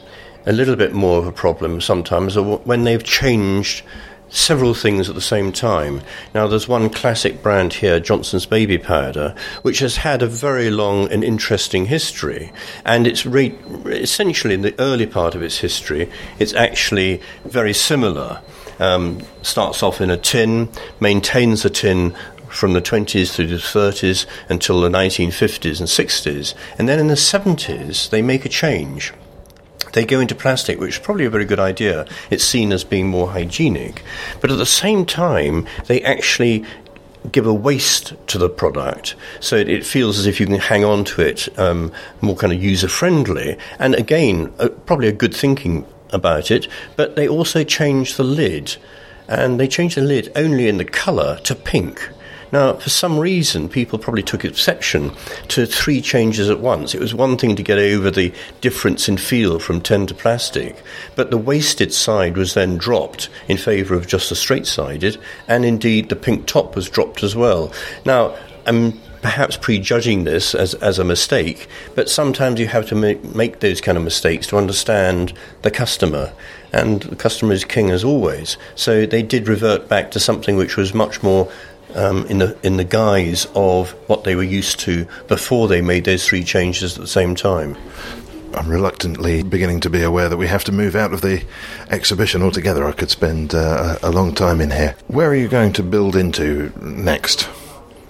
[0.47, 3.85] a little bit more of a problem sometimes are when they've changed
[4.33, 6.01] several things at the same time.
[6.35, 11.11] Now, there's one classic brand here, Johnson's Baby Powder, which has had a very long
[11.13, 12.51] and interesting history.
[12.85, 13.55] And it's re-
[13.87, 18.41] essentially in the early part of its history, it's actually very similar.
[18.79, 22.17] Um, starts off in a tin, maintains a tin
[22.49, 26.55] from the 20s through the 30s until the 1950s and 60s.
[26.79, 29.13] And then in the 70s, they make a change
[29.93, 32.07] they go into plastic, which is probably a very good idea.
[32.31, 34.03] It's seen as being more hygienic.
[34.41, 36.65] But at the same time, they actually
[37.31, 40.85] give a waste to the product so it, it feels as if you can hang
[40.85, 43.57] on to it um, more kind of user friendly.
[43.79, 44.53] And again,
[44.87, 46.67] probably a good thinking about it,
[46.97, 48.77] but they also change the lid.
[49.29, 52.11] And they change the lid only in the colour to pink.
[52.53, 55.13] Now, for some reason, people probably took exception
[55.49, 56.95] to three changes at once.
[56.95, 60.77] It was one thing to get over the difference in feel from tin to plastic,
[61.17, 65.65] but the wasted side was then dropped in favour of just the straight sided, and
[65.65, 67.73] indeed the pink top was dropped as well.
[68.05, 68.37] Now,
[68.67, 73.61] I'm perhaps prejudging this as, as a mistake, but sometimes you have to make, make
[73.61, 75.33] those kind of mistakes to understand
[75.63, 76.33] the customer.
[76.73, 78.57] And the customer is king as always.
[78.75, 81.51] So they did revert back to something which was much more
[81.95, 86.05] um, in the in the guise of what they were used to before they made
[86.05, 87.77] those three changes at the same time.
[88.55, 91.43] I'm reluctantly beginning to be aware that we have to move out of the
[91.89, 92.85] exhibition altogether.
[92.85, 94.95] I could spend uh, a long time in here.
[95.09, 97.49] Where are you going to build into next,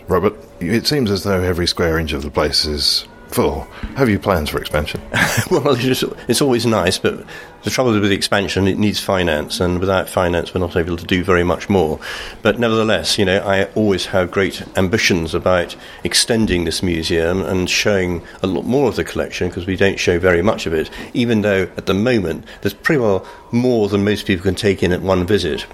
[0.08, 0.34] Robert?
[0.58, 3.62] It seems as though every square inch of the place is full.
[3.96, 5.00] Have you plans for expansion?
[5.50, 7.24] well, it's, just, it's, always nice, but
[7.62, 11.04] the trouble with the expansion, it needs finance, and without finance, we're not able to
[11.04, 11.98] do very much more.
[12.42, 18.22] But nevertheless, you know, I always have great ambitions about extending this museum and showing
[18.42, 21.42] a lot more of the collection because we don't show very much of it, even
[21.42, 25.02] though at the moment there's pretty well more than most people can take in at
[25.02, 25.66] one visit.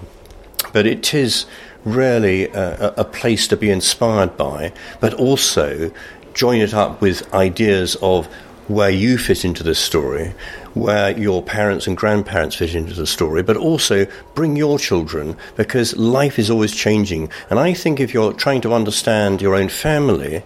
[0.71, 1.45] But it is
[1.85, 5.91] really a, a place to be inspired by, but also
[6.39, 8.25] join it up with ideas of
[8.69, 10.33] where you fit into this story,
[10.73, 15.97] where your parents and grandparents fit into the story, but also bring your children because
[15.97, 17.29] life is always changing.
[17.49, 20.41] And I think if you're trying to understand your own family,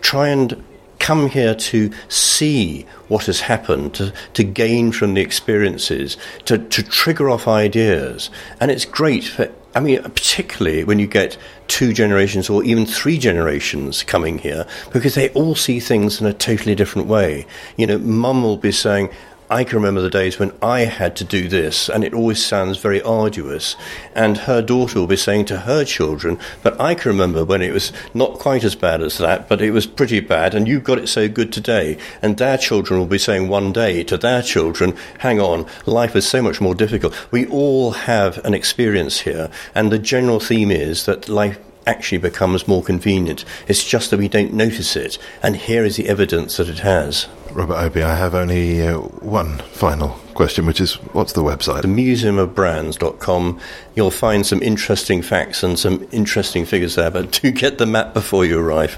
[0.00, 0.62] try and
[1.00, 6.84] come here to see what has happened, to, to gain from the experiences, to, to
[6.84, 8.30] trigger off ideas.
[8.60, 11.36] And it's great for I mean, particularly when you get
[11.68, 16.32] two generations or even three generations coming here, because they all see things in a
[16.32, 17.44] totally different way.
[17.76, 19.10] You know, mum will be saying,
[19.48, 22.78] I can remember the days when I had to do this, and it always sounds
[22.78, 23.76] very arduous.
[24.14, 27.72] And her daughter will be saying to her children, But I can remember when it
[27.72, 30.98] was not quite as bad as that, but it was pretty bad, and you've got
[30.98, 31.96] it so good today.
[32.22, 36.28] And their children will be saying one day to their children, Hang on, life is
[36.28, 37.14] so much more difficult.
[37.30, 42.68] We all have an experience here, and the general theme is that life actually becomes
[42.68, 43.44] more convenient.
[43.68, 47.28] It's just that we don't notice it, and here is the evidence that it has.
[47.52, 51.82] Robert Opie, I have only uh, one final question, which is what's the website?
[51.82, 53.60] The museumofbrands.com.
[53.94, 58.12] You'll find some interesting facts and some interesting figures there, but do get the map
[58.12, 58.96] before you arrive.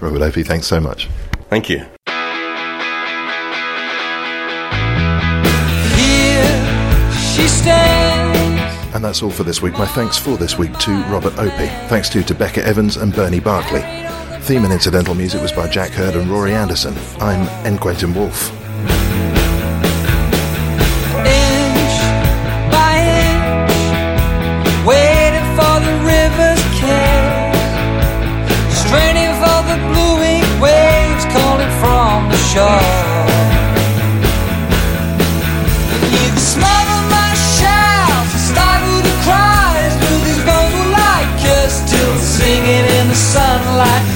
[0.00, 1.08] Robert Opie, thanks so much.
[1.48, 1.86] Thank you.
[8.94, 9.72] And that's all for this week.
[9.74, 11.68] My thanks for this week to Robert Opie.
[11.88, 13.80] Thanks to, to Becca Evans and Bernie Barkley.
[14.42, 16.94] Theme and incidental music was by Jack Hurd and Rory Anderson.
[17.20, 17.78] I'm N.
[17.78, 18.50] Quentin Woolf.
[21.24, 21.92] Inch
[43.12, 44.11] the sunlight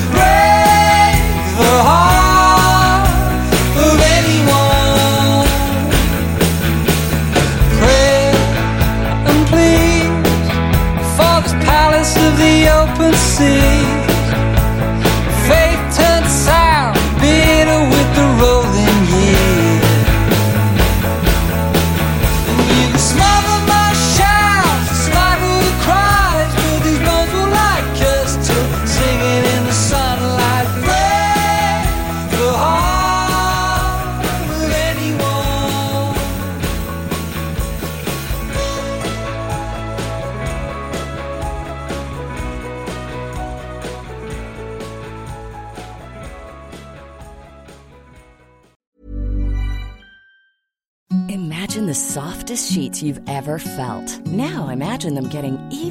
[53.47, 54.27] ever felt.
[54.27, 55.57] Now imagine them getting